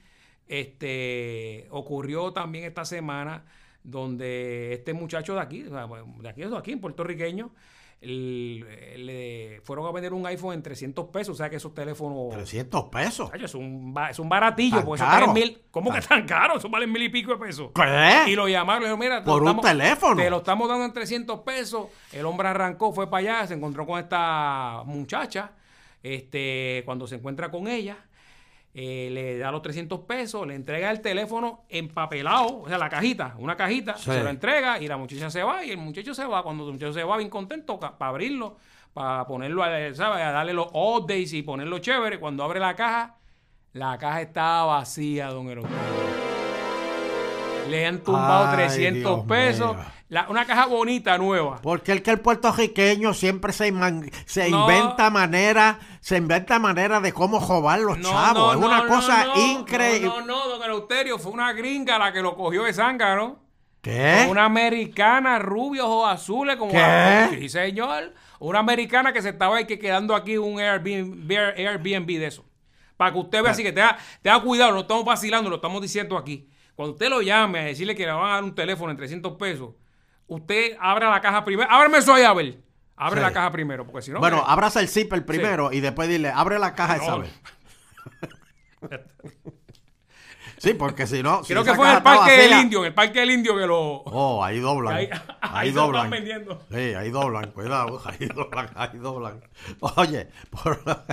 este 0.49 1.67
ocurrió 1.71 2.33
también 2.33 2.65
esta 2.65 2.85
semana 2.85 3.45
donde 3.83 4.73
este 4.75 4.93
muchacho 4.93 5.35
de 5.35 5.41
aquí, 5.41 5.63
de 5.63 6.29
aquí, 6.29 6.43
de 6.43 6.57
aquí, 6.57 6.73
en 6.73 6.81
puertorriqueño, 6.81 7.53
le 8.07 9.61
fueron 9.65 9.87
a 9.87 9.93
vender 9.93 10.13
un 10.13 10.27
iPhone 10.27 10.55
en 10.55 10.63
300 10.63 11.07
pesos, 11.09 11.35
o 11.35 11.37
sea 11.37 11.51
que 11.51 11.57
esos 11.57 11.75
teléfonos... 11.75 12.31
300 12.35 12.85
pesos. 12.85 13.31
Ay, 13.33 13.45
Es 13.45 13.55
un, 13.55 13.95
es 14.11 14.19
un 14.19 14.29
baratillo, 14.29 14.85
porque 14.85 15.03
caro. 15.03 15.33
mil. 15.33 15.63
¿Cómo 15.71 15.93
que 15.93 16.01
Tan- 16.01 16.27
caro? 16.27 16.59
Eso 16.59 16.69
valen 16.69 16.91
mil 16.93 17.03
y 17.03 17.09
pico 17.09 17.33
de 17.33 17.39
pesos. 17.39 17.71
¿Qué? 17.75 18.31
Y 18.31 18.35
lo 18.35 18.49
llamaron, 18.49 18.83
le 18.83 18.89
dijeron, 18.91 18.99
mira, 19.01 19.25
Por 19.25 19.43
un 19.43 19.61
teléfono. 19.61 20.17
Te 20.23 20.31
lo 20.31 20.39
estamos 20.39 20.69
dando 20.69 20.85
en 20.85 20.93
300 20.93 21.41
pesos. 21.41 21.87
El 22.13 22.27
hombre 22.27 22.49
arrancó, 22.49 22.93
fue 22.93 23.09
para 23.11 23.39
allá, 23.39 23.47
se 23.47 23.55
encontró 23.55 23.87
con 23.87 23.99
esta 23.99 24.83
muchacha. 24.87 25.53
Este, 26.03 26.83
cuando 26.85 27.07
se 27.07 27.17
encuentra 27.17 27.51
con 27.51 27.67
ella, 27.67 27.97
eh, 28.79 29.09
le 29.11 29.39
da 29.39 29.51
los 29.51 29.63
300 29.63 30.01
pesos, 30.01 30.47
le 30.47 30.55
entrega 30.55 30.91
el 30.91 31.01
teléfono 31.01 31.65
empapelado, 31.71 32.61
o 32.63 32.69
sea, 32.69 32.77
la 32.77 32.91
cajita, 32.91 33.35
una 33.39 33.57
cajita, 33.57 33.97
Sí. 33.97 34.11
se 34.11 34.23
lo 34.23 34.29
entrega 34.29 34.79
y 34.79 34.87
la 34.87 34.99
muchacha 34.99 35.31
se 35.31 35.43
va 35.43 35.65
y 35.65 35.71
el 35.71 35.79
muchacho 35.79 36.13
se 36.13 36.27
va. 36.27 36.43
Cuando 36.43 36.67
el 36.67 36.75
muchacho 36.75 36.93
se 36.93 37.03
va 37.03 37.17
bien 37.17 37.31
contento 37.31 37.81
para 37.81 37.95
abrirlo, 38.11 38.59
para 38.93 39.27
ponerlo, 39.27 39.63
a, 39.65 39.69
¿sabes? 39.95 40.23
A 40.23 40.31
darle 40.31 40.53
los 40.53 40.69
updates 40.75 41.33
y 41.33 41.43
ponerlo 41.43 41.79
chévere. 41.79 42.21
Cuando 42.21 42.45
abre 42.45 42.61
la 42.61 42.77
caja, 42.77 43.15
la 43.73 43.97
caja 43.97 44.21
estaba 44.21 44.67
vacía, 44.77 45.29
don 45.29 45.49
Eroquero. 45.49 45.75
Le 47.71 47.87
han 47.87 47.99
tumbado 48.01 48.49
Ay, 48.51 48.57
300 48.57 49.03
Dios 49.03 49.27
pesos. 49.27 49.77
La- 50.09 50.27
una 50.29 50.45
caja 50.47 50.67
bonita, 50.67 51.19
nueva. 51.19 51.59
Porque 51.63 51.91
el 51.93 52.03
que 52.03 52.13
el 52.13 52.21
puertorriqueño 52.21 53.13
siempre 53.13 53.53
se, 53.53 53.73
inman- 53.73 54.09
se 54.25 54.49
No. 54.51 54.61
inventa 54.71 55.11
manera, 55.11 55.81
se 56.01 56.17
inventa 56.17 56.59
manera 56.61 57.01
de 57.01 57.13
cómo 57.13 57.41
jobar 57.41 57.81
los 57.81 58.01
chavos. 58.01 58.57
es 58.57 58.63
una 58.63 58.87
cosa 58.87 59.27
increíble. 59.37 60.07
No, 60.09 60.21
no, 60.21 60.27
no, 60.27 60.49
don 60.49 60.63
Eleuterio, 60.63 61.19
fue 61.19 61.33
una 61.33 61.53
gringa 61.53 61.99
la 61.99 62.13
que 62.13 62.23
lo 62.23 62.37
cogió 62.37 62.63
de 62.65 62.73
zángano. 62.73 63.41
¿Qué? 63.83 64.27
Una 64.29 64.45
americana, 64.45 65.39
rubios 65.39 65.87
o 65.89 66.07
azules, 66.07 66.57
como. 66.57 66.73
¿Qué? 66.73 67.29
Sí, 67.41 67.49
señor. 67.49 68.15
Una 68.39 68.59
americana 68.61 69.13
que 69.13 69.23
se 69.23 69.31
estaba 69.31 69.57
ahí 69.57 69.65
que 69.67 69.79
quedando 69.79 70.15
aquí 70.15 70.37
un 70.39 70.61
Airbnb, 70.61 71.31
Airbnb 71.57 72.07
de 72.19 72.27
eso. 72.27 72.45
Para 72.97 73.13
que 73.13 73.19
usted 73.19 73.43
vea 73.43 73.53
así 73.53 73.63
que 73.63 73.73
tenga, 73.73 73.97
tenga 74.23 74.41
cuidado, 74.41 74.73
no 74.73 74.81
estamos 74.81 75.05
vacilando, 75.05 75.51
lo 75.51 75.57
estamos 75.57 75.81
diciendo 75.83 76.17
aquí. 76.17 76.49
Cuando 76.75 76.93
usted 76.95 77.09
lo 77.09 77.23
llame 77.23 77.61
a 77.61 77.65
decirle 77.65 77.95
que 77.95 78.07
le 78.07 78.13
van 78.13 78.25
a 78.31 78.35
dar 78.35 78.45
un 78.45 78.55
teléfono 78.55 78.91
en 78.91 78.97
300 78.97 79.33
pesos, 79.35 79.71
usted 80.27 80.77
abra 80.81 81.11
la 81.11 81.21
caja 81.21 81.45
primero. 81.45 81.71
Ábreme 81.71 81.99
eso 81.99 82.15
ahí, 82.15 82.25
a 82.25 82.33
ver. 82.33 82.59
Abre 82.97 83.21
Sí. 83.21 83.27
la 83.27 83.33
caja 83.33 83.51
primero, 83.53 83.87
porque 83.87 84.03
si 84.03 84.11
no. 84.11 84.19
bueno, 84.21 84.39
eh, 84.39 84.43
abraza 84.47 84.81
el 84.81 84.89
zipper 84.89 85.25
primero 85.27 85.71
y 85.73 85.81
después 85.81 86.09
dile, 86.09 86.31
abre 86.31 86.59
la 86.59 86.75
caja 86.75 86.97
esa 86.97 87.11
No. 87.11 87.19
vez. 87.21 87.31
sí, 90.59 90.73
porque 90.75 91.07
si 91.07 91.23
no. 91.23 91.43
si 91.45 91.53
creo 91.53 91.63
que 91.65 91.71
esa 91.71 91.77
fue 91.77 91.89
en 91.91 91.97
el 91.97 92.03
Parque 92.03 92.33
del 92.33 92.53
Indio, 92.61 92.79
en 92.81 92.85
el 92.87 92.95
Parque 92.95 93.21
del 93.21 93.31
Indio 93.33 93.55
que 93.57 93.67
lo. 93.67 93.79
Oh, 94.07 94.43
ahí 94.43 94.59
doblan. 94.61 94.97
Ahí- 95.43 95.71
doblan. 95.73 96.07
están 96.07 96.11
vendiendo. 96.11 96.63
Sí, 96.71 96.95
ahí 96.95 97.11
doblan, 97.11 97.51
cuidado, 97.53 98.01
ahí 98.07 98.27
doblan, 98.29 98.71
ahí 98.75 98.97
doblan. 98.99 99.43
Oye, 99.81 100.29
por, 100.51 100.81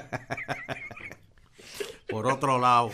por 2.09 2.27
otro 2.27 2.57
lado, 2.59 2.91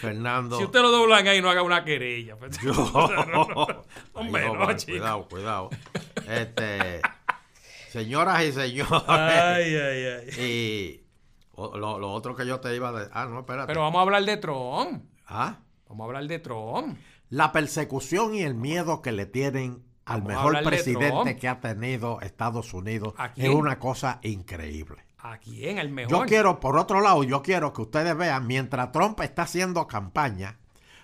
Fernando. 0.00 0.56
Si 0.58 0.64
usted 0.64 0.80
lo 0.80 0.90
doblan 0.90 1.26
ahí, 1.28 1.40
no 1.42 1.50
haga 1.50 1.62
una 1.62 1.84
querella. 1.84 2.36
pues. 2.36 2.58
Yo- 2.60 2.72
Hombre, 4.14 4.42
Ahí 4.42 4.48
no, 4.52 4.58
doblan, 4.58 4.76
chico. 4.76 4.92
cuidado, 4.92 5.28
cuidado. 5.28 5.70
Este, 6.28 7.00
señoras 7.90 8.42
y 8.44 8.52
señores, 8.52 9.02
Ay, 9.06 9.74
ay, 9.74 10.04
ay. 10.06 10.40
y 10.44 11.04
lo, 11.56 11.98
lo 11.98 12.12
otro 12.12 12.34
que 12.34 12.46
yo 12.46 12.60
te 12.60 12.74
iba 12.74 12.88
a 12.88 12.92
decir, 12.92 13.10
ah, 13.14 13.26
no, 13.26 13.40
espérate. 13.40 13.66
Pero 13.68 13.82
vamos 13.82 13.98
a 13.98 14.02
hablar 14.02 14.24
de 14.24 14.36
Trump. 14.36 15.04
Ah, 15.26 15.58
Vamos 15.88 16.04
a 16.04 16.06
hablar 16.06 16.26
de 16.26 16.38
Trump. 16.38 16.96
la 17.30 17.50
persecución 17.52 18.34
y 18.34 18.42
el 18.42 18.54
miedo 18.54 19.02
que 19.02 19.10
le 19.12 19.26
tienen 19.26 19.84
al 20.06 20.22
mejor 20.22 20.62
presidente 20.62 21.08
Trump. 21.10 21.38
que 21.38 21.48
ha 21.48 21.60
tenido 21.60 22.20
Estados 22.20 22.72
Unidos 22.74 23.14
¿A 23.16 23.32
es 23.36 23.48
una 23.48 23.78
cosa 23.78 24.18
increíble. 24.22 25.04
¿A 25.18 25.38
quién? 25.38 25.78
El 25.78 25.90
mejor. 25.90 26.10
Yo 26.10 26.22
quiero, 26.26 26.60
por 26.60 26.76
otro 26.78 27.00
lado, 27.00 27.22
yo 27.24 27.42
quiero 27.42 27.72
que 27.72 27.82
ustedes 27.82 28.16
vean, 28.16 28.46
mientras 28.46 28.90
Trump 28.92 29.20
está 29.20 29.42
haciendo 29.42 29.86
campaña, 29.86 30.56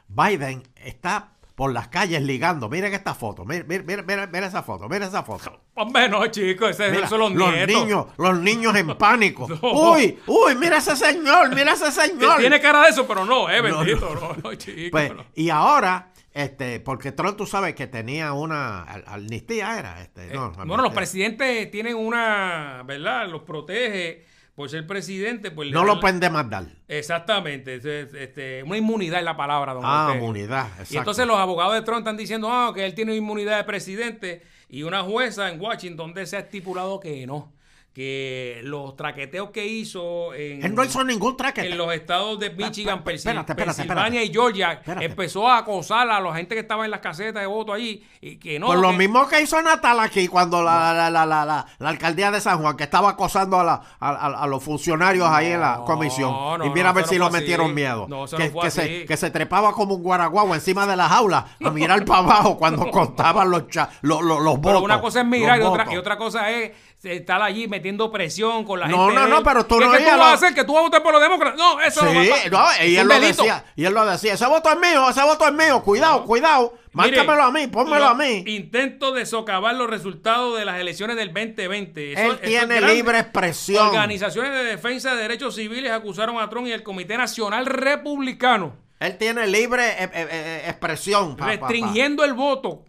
Biden 0.09 0.63
está 0.77 1.33
por 1.55 1.73
las 1.73 1.89
calles 1.89 2.23
ligando. 2.23 2.69
Miren 2.69 2.93
esta 2.95 3.15
foto, 3.15 3.45
miren, 3.45 3.67
miren, 3.67 3.87
miren, 3.87 4.07
miren- 4.07 4.31
miren 4.31 4.45
esa 4.45 4.63
foto, 4.63 4.89
miren 4.89 5.09
esa 5.09 5.23
foto. 5.23 5.61
Hombre, 5.75 6.09
no, 6.09 6.27
chicos, 6.29 6.71
ese 6.71 6.91
Mira, 6.91 7.09
son 7.09 7.21
los, 7.21 7.33
los 7.33 7.51
nietos. 7.53 7.75
niños, 7.83 8.07
los 8.19 8.39
niños 8.41 8.75
en 8.77 8.89
pánico. 8.99 9.47
No. 9.49 9.93
Uy, 9.93 10.19
uy, 10.27 10.55
mira 10.57 10.79
ese 10.79 10.97
señor, 10.97 11.55
mira 11.55 11.73
ese 11.73 11.91
señor. 11.93 12.39
Tiene 12.41 12.61
cara 12.61 12.83
de 12.83 12.91
eso, 12.91 13.07
pero 13.07 13.25
no, 13.25 13.49
eh, 13.51 13.63
No, 13.63 13.79
bendito. 13.79 14.15
No, 14.15 14.35
no, 14.43 14.55
chico. 14.55 14.91
Pues, 14.93 15.15
no. 15.15 15.25
y 15.35 15.49
ahora, 15.51 16.11
este, 16.37 16.81
porque 16.81 17.13
Trump 17.13 17.37
tú 17.37 17.47
sabes 17.47 17.75
que 17.75 17.87
tenía 17.87 18.33
una 18.35 18.83
amnistía 19.07 19.79
era, 19.79 20.03
este, 20.03 20.27
no, 20.35 20.49
Eh, 20.53 20.65
bueno, 20.67 20.83
los 20.83 20.93
presidentes 20.93 21.71
tienen 21.71 21.97
una, 21.97 22.83
¿verdad? 22.87 23.27
Los 23.29 23.43
protege 23.43 24.25
por 24.55 24.69
ser 24.71 24.87
presidente. 24.87 25.51
Pues 25.51 25.69
le 25.69 25.73
no 25.75 25.81
dan 25.81 25.87
lo 25.89 26.01
pueden 26.01 26.21
demandar. 26.21 26.67
Exactamente. 26.89 27.77
es- 27.77 27.85
este, 28.15 28.63
una 28.63 28.77
inmunidad 28.77 29.19
es 29.21 29.25
la 29.25 29.37
palabra, 29.37 29.73
don 29.75 29.83
Ah, 29.85 30.13
inmunidad, 30.15 30.67
exacto. 30.73 30.95
Y 30.95 30.97
entonces 30.99 31.27
los 31.27 31.37
abogados 31.39 31.75
de 31.75 31.83
Trump 31.83 31.99
están 32.01 32.17
diciendo 32.17 32.49
ah, 32.53 32.73
que 32.75 32.85
él 32.85 32.95
tiene 32.95 33.15
inmunidad 33.17 33.57
de 33.59 33.65
presidente 33.65 34.43
y 34.69 34.83
una 34.83 35.03
jueza 35.03 35.49
en 35.51 35.61
Washington 35.61 35.97
donde 36.09 36.27
se 36.27 36.37
ha 36.37 36.41
estipulado 36.41 37.01
que 37.01 37.27
no, 37.27 37.53
que 37.97 38.61
los 38.63 38.95
traqueteos 38.95 39.49
que 39.49 39.65
hizo 39.67 40.35
en, 40.35 40.63
Él 40.63 40.75
no 40.75 40.85
hizo 40.85 41.03
ningún 41.03 41.35
traquete. 41.35 41.71
en 41.71 41.79
los 41.79 41.91
estados 41.95 42.39
de 42.39 42.51
Michigan, 42.51 42.99
espérate, 42.99 43.11
Pensil- 43.11 43.41
espérate, 43.41 43.55
Pensilvania 43.55 44.21
espérate. 44.21 44.27
y 44.27 44.33
Georgia, 44.35 44.83
empezó 45.01 45.49
a 45.49 45.57
acosar 45.57 46.11
a 46.11 46.21
la 46.21 46.35
gente 46.35 46.55
que 46.55 46.61
estaba 46.61 46.85
en 46.85 46.91
las 46.91 47.01
casetas 47.01 47.41
de 47.41 47.47
voto 47.47 47.73
allí 47.73 48.05
y 48.21 48.37
que 48.37 48.59
no. 48.59 48.67
Por 48.67 48.81
lo 48.81 48.91
que- 48.91 48.99
mismo 48.99 49.27
que 49.27 49.41
hizo 49.41 49.63
Natal 49.63 49.99
aquí 50.01 50.29
cuando 50.29 50.63
la, 50.63 50.93
la, 50.93 51.09
la, 51.09 51.25
la, 51.25 51.47
la- 51.47 51.67
la 51.79 51.89
alcaldía 51.89 52.31
de 52.31 52.39
San 52.43 52.61
Juan, 52.61 52.77
que 52.77 52.85
estaba 52.85 53.09
acosando 53.09 53.59
a, 53.59 53.65
la- 53.65 53.81
a, 53.99 54.11
a- 54.11 54.43
a 54.43 54.47
los 54.47 54.63
funcionarios 54.63 55.27
ahí 55.31 55.53
en 55.53 55.61
la 55.63 55.77
No, 55.79 55.85
comisión. 55.87 56.33
no, 56.59 56.67
y 56.67 56.69
mira 56.69 56.85
no, 56.85 56.91
a 56.91 56.93
ver 56.93 57.07
si 57.07 57.17
no 57.19 57.25
lo 57.25 57.31
metieron 57.31 57.73
miedo. 57.73 58.05
No, 58.11 58.27
que, 58.27 58.51
no 58.51 58.61
que 58.61 58.71
se, 58.71 59.07
que 59.07 59.17
se 59.17 59.31
trepaba 59.31 59.73
como 59.73 59.95
un 59.95 60.03
guaraguao 60.03 60.55
encima 60.55 60.87
de 60.87 60.97
la 60.97 61.09
jaula 61.09 61.47
a 61.65 61.71
mirar 61.71 62.05
para 62.05 62.19
abajo 62.21 62.59
cuando 62.59 62.91
contaban 62.91 63.49
los, 63.51 63.69
cha- 63.69 63.89
los, 64.03 64.21
los, 64.21 64.39
los 64.43 64.57
votos. 64.57 64.73
Pero 64.83 64.85
una 64.85 65.01
cosa 65.01 65.21
es 65.23 65.27
mirar 65.27 65.59
y 65.59 65.63
otra, 65.63 65.87
y 65.91 65.97
otra 65.97 66.19
cosa 66.19 66.51
es 66.51 66.73
estar 67.07 67.41
allí 67.43 67.69
metiendo 67.69 68.11
presión 68.11 68.65
con 68.65 68.81
la 68.81 68.89
No, 68.89 69.07
gente. 69.07 69.15
no, 69.23 69.27
no, 69.29 69.39
él. 69.39 69.43
pero 69.45 69.65
tú 69.67 69.79
¿Qué 69.79 69.85
no 69.85 69.91
que 69.93 69.99
tú 69.99 70.03
oías 70.05 70.17
vas 70.19 70.27
a 70.27 70.31
lo- 70.31 70.35
hacer? 70.37 70.55
¿Que 70.55 70.65
tú 70.65 70.73
vas 70.75 70.81
a 70.81 70.85
votar 70.85 71.03
por 71.03 71.13
los 71.13 71.23
demócratas? 71.23 71.59
No, 71.59 71.81
eso 71.81 72.03
no 72.05 72.15
va 72.15 72.23
Sí, 72.25 72.31
a 72.31 72.49
no, 72.51 72.85
y 72.87 72.97
él 72.97 73.07
lo 73.09 73.15
delito. 73.15 73.43
decía, 73.43 73.65
y 73.77 73.85
él 73.85 73.95
lo 73.95 74.05
decía, 74.07 74.35
ese 74.35 74.47
voto 74.47 74.71
es 74.71 74.79
mío, 74.79 75.09
ese 75.11 75.23
voto 75.23 75.47
es 75.47 75.53
mío, 75.55 75.83
cuidado, 75.83 76.25
cuidado, 76.25 76.75
márcamelo 76.93 77.43
a 77.43 77.51
mí, 77.53 77.67
pónmelo 77.67 77.99
lo- 78.01 78.07
a 78.09 78.15
mí. 78.15 78.43
Intento 78.47 79.13
de 79.13 79.27
socavar 79.27 79.75
los 79.75 79.89
resultados 79.91 80.59
de 80.59 80.65
las 80.65 80.79
elecciones 80.81 81.17
del 81.17 81.33
2020. 81.33 82.13
Eso- 82.13 82.23
Él 82.23 82.39
es 82.43 82.49
tiene 82.49 82.81
libre 82.81 83.19
expresión. 83.19 83.89
Organizaciones 83.89 84.53
de 84.53 84.65
defensa 84.65 85.15
de 85.15 85.23
derechos 85.23 85.55
civiles 85.55 85.91
acusaron 85.93 86.39
a 86.39 86.49
Trump 86.49 86.67
y 86.69 86.73
el 86.73 86.83
Comité 86.83 87.17
Nacional 87.17 87.67
Republicano 87.67 88.77
Él 88.99 89.19
tiene 89.19 89.47
libre 89.47 89.85
eh, 89.89 90.05
eh, 90.05 90.29
eh, 90.31 90.63
expresión. 90.69 91.37
pa- 91.37 91.45
pa- 91.45 91.45
pa. 91.45 91.69
restringiendo 91.69 92.25
el 92.25 92.33
voto, 92.33 92.83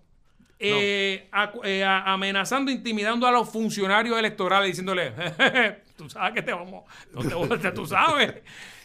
eh, 0.59 1.29
eh, 1.63 1.83
a- 1.83 2.13
amenazando, 2.13 2.71
intimidando 2.71 3.27
a 3.27 3.31
los 3.31 3.49
funcionarios 3.49 4.17
electorales, 4.17 4.69
diciéndole, 4.69 5.13
tú 5.95 6.09
sabes 6.09 6.33
que 6.33 6.41
te 6.41 6.53
vamos, 6.53 6.83
no 7.13 7.21
te 7.21 7.35
voy- 7.35 7.73
tú 7.73 7.85
sabes. 7.85 8.35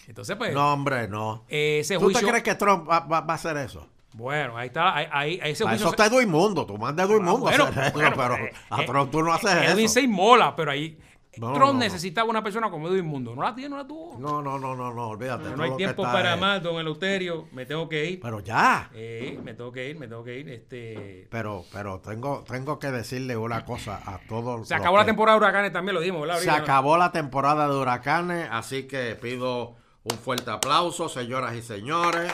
Entonces, 0.06 0.36
pues, 0.36 0.52
No, 0.52 0.72
hombre, 0.72 1.08
no. 1.08 1.44
eh, 1.48 1.78
ese 1.80 1.96
¿Tú 1.98 2.10
te 2.12 2.20
crees 2.20 2.42
que 2.42 2.54
Trump 2.56 2.88
va, 2.88 3.00
va- 3.00 3.20
va 3.20 3.32
a 3.32 3.36
hacer 3.36 3.56
eso? 3.56 3.88
Bueno, 4.14 4.58
ahí 4.58 4.66
está, 4.66 4.94
ahí, 4.94 5.06
ahí- 5.10 5.40
ese 5.42 5.64
juicio... 5.64 5.86
eso 5.86 5.90
está 5.90 6.06
Edwin 6.06 6.28
Mundo, 6.28 6.66
tú 6.66 6.76
mandas 6.76 7.08
Edwin 7.08 7.22
Mundo 7.24 7.40
bueno, 7.46 7.64
a 7.64 7.68
hacer 7.68 7.82
eso, 7.84 7.92
bueno, 7.94 8.12
pero 8.14 8.34
eh, 8.36 8.52
a 8.68 8.82
eh, 8.82 8.86
Trump 8.86 9.10
tú 9.10 9.22
no 9.22 9.32
haces 9.32 9.50
Edwin 9.70 9.86
eso. 9.86 9.94
se 9.94 10.00
inmola, 10.02 10.54
pero 10.54 10.70
ahí... 10.72 10.98
No, 11.38 11.54
Trump 11.54 11.72
no, 11.72 11.78
necesitaba 11.78 12.28
una 12.28 12.42
persona 12.42 12.70
como 12.70 12.88
Edwin 12.88 13.06
Mundo. 13.06 13.34
No 13.34 13.42
la 13.42 13.54
tiene, 13.54 13.70
no 13.70 13.78
la 13.78 13.86
tuvo. 13.88 14.18
No, 14.18 14.42
no, 14.42 14.58
no, 14.58 14.76
no, 14.76 14.92
no, 14.92 15.08
olvídate. 15.08 15.56
No, 15.56 15.62
hay 15.62 15.76
tiempo 15.76 16.02
para 16.02 16.36
más, 16.36 16.62
don 16.62 16.78
Eleuterio. 16.78 17.48
Me 17.52 17.64
tengo 17.64 17.88
que 17.88 18.04
ir. 18.04 18.20
Pero 18.20 18.40
ya. 18.40 18.90
Eh, 18.92 19.40
me 19.42 19.54
tengo 19.54 19.72
que 19.72 19.88
ir, 19.88 19.98
me 19.98 20.08
tengo 20.08 20.22
que 20.22 20.38
ir. 20.38 20.48
Este... 20.50 21.26
Pero, 21.30 21.64
pero 21.72 22.00
tengo, 22.00 22.44
tengo 22.46 22.78
que 22.78 22.90
decirle 22.90 23.34
una 23.36 23.64
cosa 23.64 24.00
a 24.04 24.18
todos. 24.28 24.68
Se 24.68 24.74
acabó 24.74 24.98
la 24.98 25.04
que- 25.04 25.10
temporada 25.12 25.38
de 25.38 25.44
huracanes 25.44 25.72
también, 25.72 25.94
lo 25.94 26.02
dimos, 26.02 26.20
¿verdad? 26.20 26.38
Se 26.38 26.50
acabó 26.50 26.98
la 26.98 27.12
temporada 27.12 27.66
de 27.66 27.76
huracanes, 27.76 28.48
así 28.50 28.86
que 28.86 29.16
pido 29.16 29.76
un 30.04 30.18
fuerte 30.18 30.50
aplauso, 30.50 31.08
señoras 31.08 31.54
y 31.54 31.62
señores. 31.62 32.30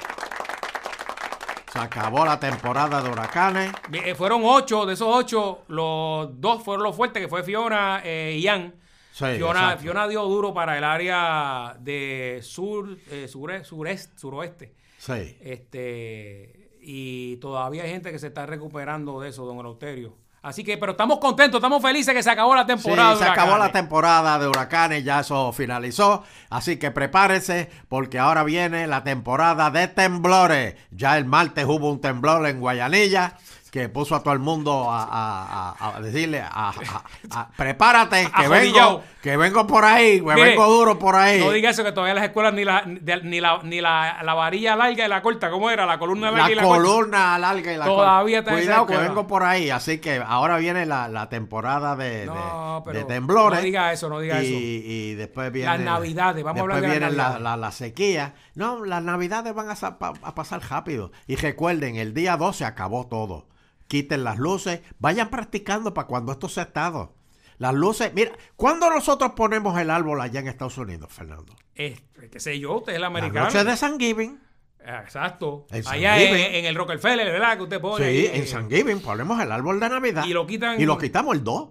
Se 1.73 1.79
acabó 1.79 2.25
la 2.25 2.41
temporada 2.41 3.01
de 3.01 3.11
huracanes. 3.11 3.73
Eh, 3.93 4.15
fueron 4.17 4.41
ocho, 4.45 4.87
de 4.87 4.95
esos 4.95 5.09
ocho, 5.09 5.61
los 5.69 6.41
dos 6.41 6.65
fueron 6.65 6.83
los 6.83 6.97
fuertes, 6.97 7.23
que 7.23 7.29
fue 7.29 7.45
Fiona 7.45 8.01
eh, 8.03 8.35
y 8.37 8.43
Ian. 8.43 8.75
Sí, 9.19 9.25
Fiona. 9.37 9.77
Fiona 9.79 10.07
dio 10.07 10.23
duro 10.25 10.55
para 10.55 10.79
el 10.79 10.85
área 10.85 11.75
de 11.81 12.39
sur, 12.43 12.97
eh, 13.11 13.27
sure- 13.29 13.65
sureste, 13.65 14.17
suroeste. 14.17 14.75
Sí. 14.99 15.37
Este, 15.41 16.71
y 16.81 17.37
todavía 17.39 17.83
hay 17.83 17.91
gente 17.91 18.13
que 18.13 18.19
se 18.19 18.29
está 18.29 18.47
recuperando 18.47 19.21
de 19.21 19.31
eso, 19.31 19.45
don 19.45 19.59
Eleuterio. 19.59 20.17
Así 20.41 20.63
que, 20.63 20.79
pero 20.79 20.93
estamos 20.93 21.19
contentos, 21.19 21.59
estamos 21.59 21.83
felices 21.83 22.15
que 22.15 22.23
se 22.23 22.31
acabó 22.31 22.55
la 22.55 22.63
Sí, 22.63 22.69
temporada. 22.69 23.11
de 23.11 23.17
se 23.19 23.25
acabó 23.25 23.59
la 23.59 23.73
temporada 23.73 24.39
de 24.39 24.47
huracanes, 24.47 25.03
ya 25.05 25.21
eso 25.21 25.53
finalizó. 25.53 26.23
Así 26.49 26.77
que 26.79 26.93
prepárense 26.93 27.69
porque 27.89 28.21
ahora 28.21 28.45
viene 28.45 28.87
la 28.87 29.03
temporada 29.03 29.71
de 29.73 29.89
temblores. 29.89 30.77
Ya 30.93 31.19
el 31.19 31.25
martes 31.25 31.65
hubo 31.65 31.91
un 31.91 32.01
temblor 32.01 32.47
en 32.47 32.61
Guayanilla 32.61 33.37
que 33.71 33.89
puso 33.91 34.15
a 34.15 34.23
todo 34.23 34.33
el 34.33 34.41
mundo 34.41 34.91
a, 34.91 35.03
a- 35.05 35.75
a- 35.79 35.97
a 35.97 36.01
decirle, 36.01 36.43
prepárate, 37.57 38.29
que 38.37 38.49
vengo, 38.49 39.03
que 39.23 39.37
vengo 39.37 39.67
por 39.67 39.85
ahí, 39.85 40.21
que 40.21 40.35
vengo 40.35 40.67
duro 40.67 40.99
por 40.99 41.15
ahí. 41.17 41.41
No 41.41 41.51
diga 41.51 41.71
eso, 41.71 41.85
que 41.85 41.93
todavía 41.93 42.15
las 42.15 42.25
escuelas 42.25 42.55
ni 42.55 42.65
la, 42.65 42.83
ni 42.87 43.41
la, 43.41 43.61
ni 43.63 43.81
la, 43.81 44.23
la 44.23 44.35
varilla 44.35 44.77
larga 44.77 45.05
y 45.05 45.09
la 45.09 45.23
corta, 45.23 45.51
¿cómo 45.51 45.71
era? 45.71 45.87
La 45.87 45.99
columna 45.99 46.31
larga 46.31 46.47
la 46.47 46.53
y 46.53 46.55
la 46.55 46.63
corta. 46.63 46.83
columna 46.83 47.39
larga 47.39 47.73
y 47.73 47.77
la 47.77 47.85
Todavía 47.85 48.43
corta. 48.45 48.59
Cuidado 48.59 48.87
que 48.87 48.97
vengo 48.97 49.27
por 49.27 49.43
ahí. 49.43 49.71
Así 49.71 49.99
que 49.99 50.23
ahora 50.27 50.57
viene 50.59 50.87
la, 50.87 51.09
la 51.09 51.29
temporada 51.29 51.97
de, 51.97 52.21
de- 52.21 52.27
No, 52.27 52.83
pero 52.85 52.99
de 53.01 53.05
temblores. 53.05 53.59
no 53.59 53.65
diga 53.65 53.93
eso, 53.93 54.09
no 54.09 54.21
diga 54.21 54.43
y, 54.43 54.47
eso. 54.47 54.57
y 54.59 55.15
después 55.15 55.53
viene. 55.53 55.69
Las 55.71 55.81
navidades, 55.81 56.43
vamos 56.45 56.61
a 56.61 56.63
hablar 56.63 56.81
de 56.81 56.89
viene 56.89 57.11
la, 57.11 57.39
la, 57.39 57.57
la 57.57 57.73
sequía. 57.73 58.35
No, 58.55 58.85
las 58.85 59.03
navidades 59.03 59.55
van 59.55 59.69
a, 59.71 59.77
sa- 59.77 59.99
pa- 59.99 60.15
a 60.23 60.35
pasar 60.35 60.61
rápido. 60.69 61.13
Y 61.27 61.37
recuerden, 61.37 61.97
el 61.97 62.15
día 62.15 62.37
2 62.37 62.57
se 62.57 62.65
acabó 62.65 63.07
todo. 63.07 63.47
Quiten 63.89 64.23
las 64.25 64.39
luces. 64.39 64.81
Vayan 64.99 65.31
practicando 65.31 65.93
para 65.95 66.07
cuando 66.07 66.31
esto 66.33 66.49
sea 66.49 66.65
estado. 66.65 67.15
Las 67.59 67.75
luces. 67.75 68.13
Mira, 68.15 68.31
¿cuándo 68.55 68.89
nosotros 68.89 69.33
ponemos 69.33 69.79
el 69.81 69.91
árbol 69.91 70.21
allá 70.21 70.39
en 70.41 70.47
Estados 70.49 70.79
Unidos, 70.79 71.13
Fernando? 71.13 71.57
Eh, 71.75 71.99
qué 72.31 72.39
sé 72.39 72.59
yo, 72.61 72.77
usted 72.77 72.93
es 72.93 72.97
el 72.97 73.01
La 73.01 73.09
americano. 73.09 73.47
noche 73.47 73.65
de 73.65 73.77
San 73.77 73.99
Giving. 73.99 74.39
Exacto. 74.81 75.67
En 75.71 75.87
Allá 75.87 76.21
en, 76.23 76.37
en 76.55 76.65
el 76.65 76.75
Rockefeller, 76.75 77.27
¿verdad? 77.33 77.57
Que 77.57 77.63
usted 77.65 77.81
pone. 77.81 78.05
Sí, 78.11 78.27
en 78.33 78.43
eh, 78.43 78.47
San 78.47 78.71
Giving 78.71 79.01
ponemos 79.01 79.41
el 79.41 79.51
árbol 79.51 79.81
de 79.81 79.89
Navidad. 79.89 80.25
Y 80.25 80.33
lo 80.33 80.47
quitan- 80.47 80.81
Y 80.81 80.87
lo 80.87 80.97
quitamos 80.99 81.35
el 81.37 81.43
2. 81.45 81.71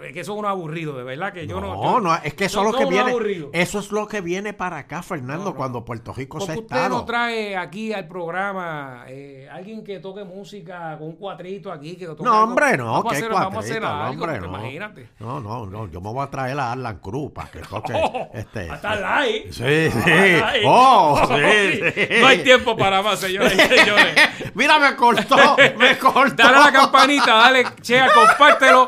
Que 0.00 0.20
eso 0.20 0.32
es 0.32 0.38
uno 0.38 0.48
aburrido, 0.48 0.96
de 0.96 1.04
verdad 1.04 1.32
que 1.32 1.46
yo 1.46 1.60
no. 1.60 1.74
No, 1.74 1.82
yo- 1.94 2.00
no, 2.00 2.14
es 2.22 2.34
que 2.34 2.44
eso 2.46 2.60
es 2.66 2.72
lo 2.72 2.78
que 2.78 2.86
viene. 2.86 3.10
aburrido. 3.10 3.50
Eso 3.52 3.78
es 3.78 3.90
lo 3.92 4.06
que 4.08 4.20
viene 4.20 4.52
para 4.52 4.78
acá, 4.78 5.02
Fernando, 5.02 5.44
No, 5.44 5.50
no. 5.50 5.56
cuando 5.56 5.84
Puerto 5.84 6.12
Rico 6.12 6.38
Porque 6.38 6.54
se 6.54 6.58
usted 6.60 6.76
estado. 6.76 6.96
no 6.96 7.04
trae 7.04 7.56
aquí 7.56 7.92
al 7.92 8.06
programa 8.08 9.04
eh, 9.08 9.48
alguien 9.52 9.82
que 9.84 9.98
toque 9.98 10.24
música 10.24 10.96
con 10.98 11.08
un 11.08 11.16
cuatrito 11.16 11.70
aquí. 11.72 11.96
Que 11.96 12.06
toque 12.06 12.22
No, 12.24 12.44
hombre, 12.44 12.76
no, 12.76 12.86
Vamos 12.92 13.12
a 13.12 13.16
hacer, 13.16 13.30
vamos 13.30 13.54
a 13.56 13.58
hacer 13.60 13.80
cuatrito, 13.80 14.02
algo, 14.04 14.22
hombre, 14.24 14.40
no. 14.40 14.46
imagínate. 14.46 15.08
No, 15.18 15.40
no, 15.40 15.66
no, 15.66 15.86
yo 15.88 16.00
me 16.00 16.12
voy 16.12 16.24
a 16.24 16.30
traer 16.30 16.58
a 16.58 16.72
Arlan 16.72 16.98
Cruz 16.98 17.32
para 17.32 17.50
que 17.50 17.60
toque 17.60 17.92
Oh, 17.96 18.28
este. 18.34 18.70
hasta 18.70 19.22
live. 19.24 19.52
Sí, 19.52 19.90
sí. 19.90 20.42
Oh, 20.64 21.20
sí, 21.28 21.80
sí. 21.82 21.90
sí. 21.94 22.20
No 22.20 22.26
hay 22.26 22.38
tiempo 22.42 22.76
para 22.76 23.02
más, 23.02 23.18
señores 23.18 23.52
y 23.54 23.58
señores. 23.58 24.14
Mira, 24.54 24.78
me 24.78 24.94
cortó, 24.96 25.56
me 25.78 25.98
cortó. 25.98 26.34
Dale 26.42 26.56
a 26.56 26.60
la 26.66 26.72
campanita, 26.72 27.34
dale, 27.34 27.64
chea, 27.80 28.08
compártelo. 28.12 28.86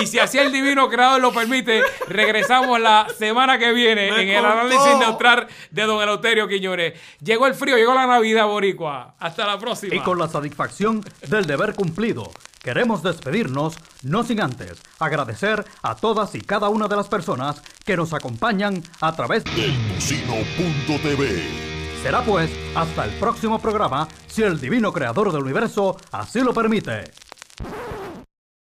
Y 0.00 0.06
si 0.06 0.18
así 0.18 0.38
el 0.38 0.52
divino 0.52 0.88
creador 0.88 1.20
lo 1.20 1.32
permite, 1.32 1.82
regresamos 2.08 2.80
la 2.80 3.06
semana 3.18 3.58
que 3.58 3.72
viene 3.72 4.10
Me 4.10 4.22
en 4.22 4.28
el 4.28 4.44
análisis 4.44 4.98
neutral 4.98 5.48
de 5.70 5.82
don 5.82 6.02
Eleuterio 6.02 6.48
Quiñones. 6.48 6.94
Llegó 7.20 7.46
el 7.46 7.54
frío, 7.54 7.76
llegó 7.76 7.94
la 7.94 8.06
Navidad, 8.06 8.46
Boricua. 8.46 9.14
Hasta 9.18 9.46
la 9.46 9.58
próxima. 9.58 9.94
Y 9.94 10.00
con 10.00 10.18
la 10.18 10.28
satisfacción 10.28 11.02
del 11.26 11.46
deber 11.46 11.74
cumplido, 11.74 12.30
queremos 12.62 13.02
despedirnos, 13.02 13.76
no 14.02 14.22
sin 14.22 14.40
antes 14.40 14.80
agradecer 14.98 15.64
a 15.82 15.96
todas 15.96 16.34
y 16.34 16.40
cada 16.40 16.68
una 16.68 16.88
de 16.88 16.96
las 16.96 17.08
personas 17.08 17.62
que 17.84 17.96
nos 17.96 18.12
acompañan 18.12 18.82
a 19.00 19.14
través 19.14 19.44
de... 19.44 19.64
Eltocino.tv. 19.64 21.42
Será 22.02 22.22
pues 22.22 22.50
hasta 22.76 23.04
el 23.04 23.10
próximo 23.18 23.58
programa, 23.58 24.06
si 24.28 24.42
el 24.42 24.60
divino 24.60 24.92
creador 24.92 25.32
del 25.32 25.42
universo 25.42 25.96
así 26.12 26.40
lo 26.40 26.54
permite. 26.54 27.04